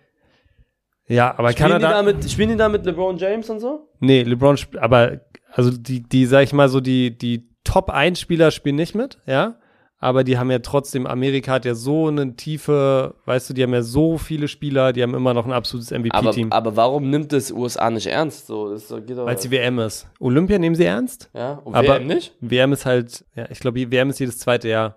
[1.08, 1.90] ja aber Spielen die, Kanada.
[1.90, 3.88] da mit, spielen die da mit LeBron James und so?
[4.00, 5.20] Nee, LeBron, aber
[5.52, 9.56] also die, die, sag ich mal so, die, die Top-1-Spieler spielen nicht mit, ja.
[10.02, 13.72] Aber die haben ja trotzdem, Amerika hat ja so eine tiefe, weißt du, die haben
[13.72, 16.50] ja so viele Spieler, die haben immer noch ein absolutes Aber, MVP-Team.
[16.50, 18.48] aber warum nimmt es USA nicht ernst?
[18.48, 19.26] So, das geht doch.
[19.26, 20.08] Weil es die WM ist.
[20.18, 21.30] Olympia nehmen sie ernst?
[21.34, 22.34] ja, und aber- WM nicht?
[22.40, 24.96] WM ist halt, ja, ich glaube, WM ist jedes zweite Jahr.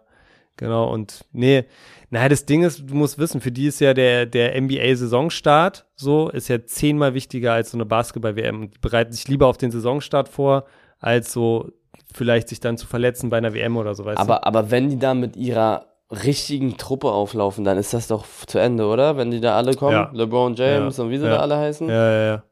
[0.58, 1.66] Genau, und nee,
[2.10, 6.30] naja, das Ding ist, du musst wissen, für die ist ja der, der NBA-Saisonstart so,
[6.30, 8.72] ist ja zehnmal wichtiger als so eine Basketball-WM.
[8.72, 10.66] Die bereiten sich lieber auf den Saisonstart vor,
[10.99, 11.72] als so
[12.14, 14.45] vielleicht sich dann zu verletzen bei einer WM oder so, weißt aber, du?
[14.47, 18.86] Aber wenn die da mit ihrer richtigen Truppe auflaufen, dann ist das doch zu Ende,
[18.86, 19.18] oder?
[19.18, 20.12] Wenn die da alle kommen, Ja.
[20.14, 21.03] LeBron James Ja.
[21.03, 21.32] und wie sie Ja.
[21.32, 22.43] da alle heißen, Ja, ja, ja.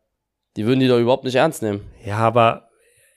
[0.58, 1.82] die würden die doch überhaupt nicht ernst nehmen.
[2.04, 2.70] Ja, aber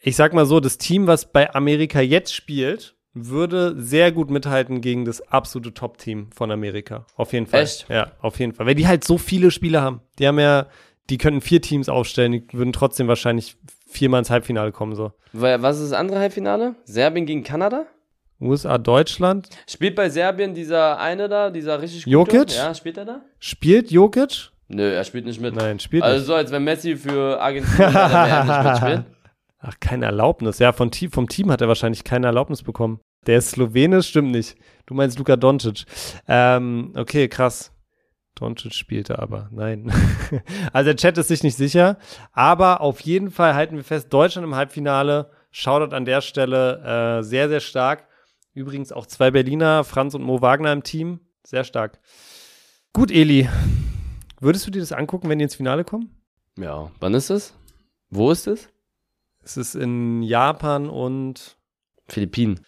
[0.02, 4.82] ich sag mal so, das Team, was bei Amerika jetzt spielt, würde sehr gut mithalten
[4.82, 7.06] gegen das absolute Top-Team von Amerika.
[7.16, 7.62] Auf jeden Fall.
[7.62, 7.86] Echt?
[7.88, 8.66] Ja, auf jeden Fall.
[8.66, 10.02] Weil die halt so viele Spieler haben.
[10.18, 10.66] Die haben ja,
[11.08, 13.56] die könnten vier Teams aufstellen, die würden trotzdem wahrscheinlich
[13.96, 15.12] viermal ins Halbfinale kommen, so.
[15.32, 16.74] Was ist das andere Halbfinale?
[16.84, 17.86] Serbien gegen Kanada?
[18.40, 19.48] USA, Deutschland.
[19.68, 22.10] Spielt bei Serbien dieser eine da, dieser richtig gute?
[22.12, 22.56] Jokic?
[22.56, 23.20] Ja, spielt er da?
[23.38, 24.50] Spielt Jokic?
[24.68, 25.54] Nö, er spielt nicht mit.
[25.54, 26.26] Nein, spielt also nicht.
[26.26, 29.04] so, als wenn Messi für Argentinien nicht mitspielt.
[29.58, 30.58] Ach, keine Erlaubnis.
[30.58, 33.00] Ja, von vom Team hat er wahrscheinlich keine Erlaubnis bekommen.
[33.26, 34.56] Der ist Slowenisch, stimmt nicht.
[34.86, 35.84] Du meinst Luka Doncic.
[36.28, 37.72] Ähm, okay, krass.
[38.36, 39.92] Doncic spielte aber, nein.
[40.72, 41.98] also der Chat ist sich nicht sicher.
[42.32, 45.30] Aber auf jeden Fall halten wir fest, Deutschland im Halbfinale.
[45.50, 47.18] Shoutout an der Stelle.
[47.18, 48.06] Äh, sehr, sehr stark.
[48.52, 51.20] Übrigens auch zwei Berliner, Franz und Mo Wagner im Team.
[51.44, 51.98] Sehr stark.
[52.92, 53.48] Gut, Eli.
[54.40, 56.10] Würdest du dir das angucken, wenn die ins Finale kommen?
[56.58, 57.54] Ja, wann ist es?
[58.10, 58.68] Wo ist es?
[59.42, 61.56] Es ist in Japan und
[62.08, 62.60] Philippinen.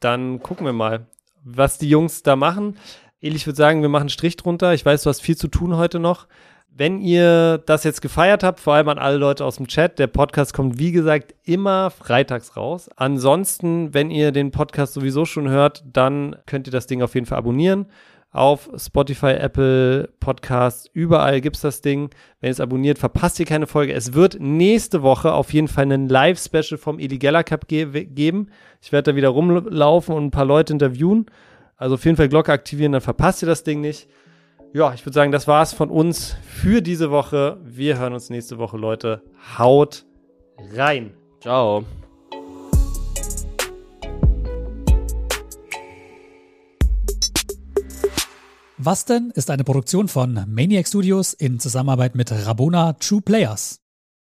[0.00, 1.06] dann gucken wir mal,
[1.42, 2.76] was die Jungs da machen.
[3.24, 4.74] Eli, ich würde sagen, wir machen einen Strich drunter.
[4.74, 6.26] Ich weiß, du hast viel zu tun heute noch.
[6.68, 10.08] Wenn ihr das jetzt gefeiert habt, vor allem an alle Leute aus dem Chat, der
[10.08, 12.90] Podcast kommt, wie gesagt, immer freitags raus.
[12.96, 17.24] Ansonsten, wenn ihr den Podcast sowieso schon hört, dann könnt ihr das Ding auf jeden
[17.24, 17.86] Fall abonnieren.
[18.30, 22.10] Auf Spotify, Apple Podcasts, überall gibt's das Ding.
[22.40, 23.94] Wenn ihr es abonniert, verpasst ihr keine Folge.
[23.94, 28.48] Es wird nächste Woche auf jeden Fall einen Live-Special vom Eli Geller Cup ge geben.
[28.82, 31.24] Ich werde da wieder rumlaufen und ein paar Leute interviewen.
[31.84, 34.08] Also auf jeden Fall Glocke aktivieren, dann verpasst ihr das Ding nicht.
[34.72, 37.58] Ja, ich würde sagen, das war's von uns für diese Woche.
[37.62, 39.22] Wir hören uns nächste Woche, Leute.
[39.58, 40.06] Haut
[40.74, 41.12] rein.
[41.42, 41.84] Ciao.
[48.78, 53.83] Was denn ist eine Produktion von Maniac Studios in Zusammenarbeit mit Rabona True Players.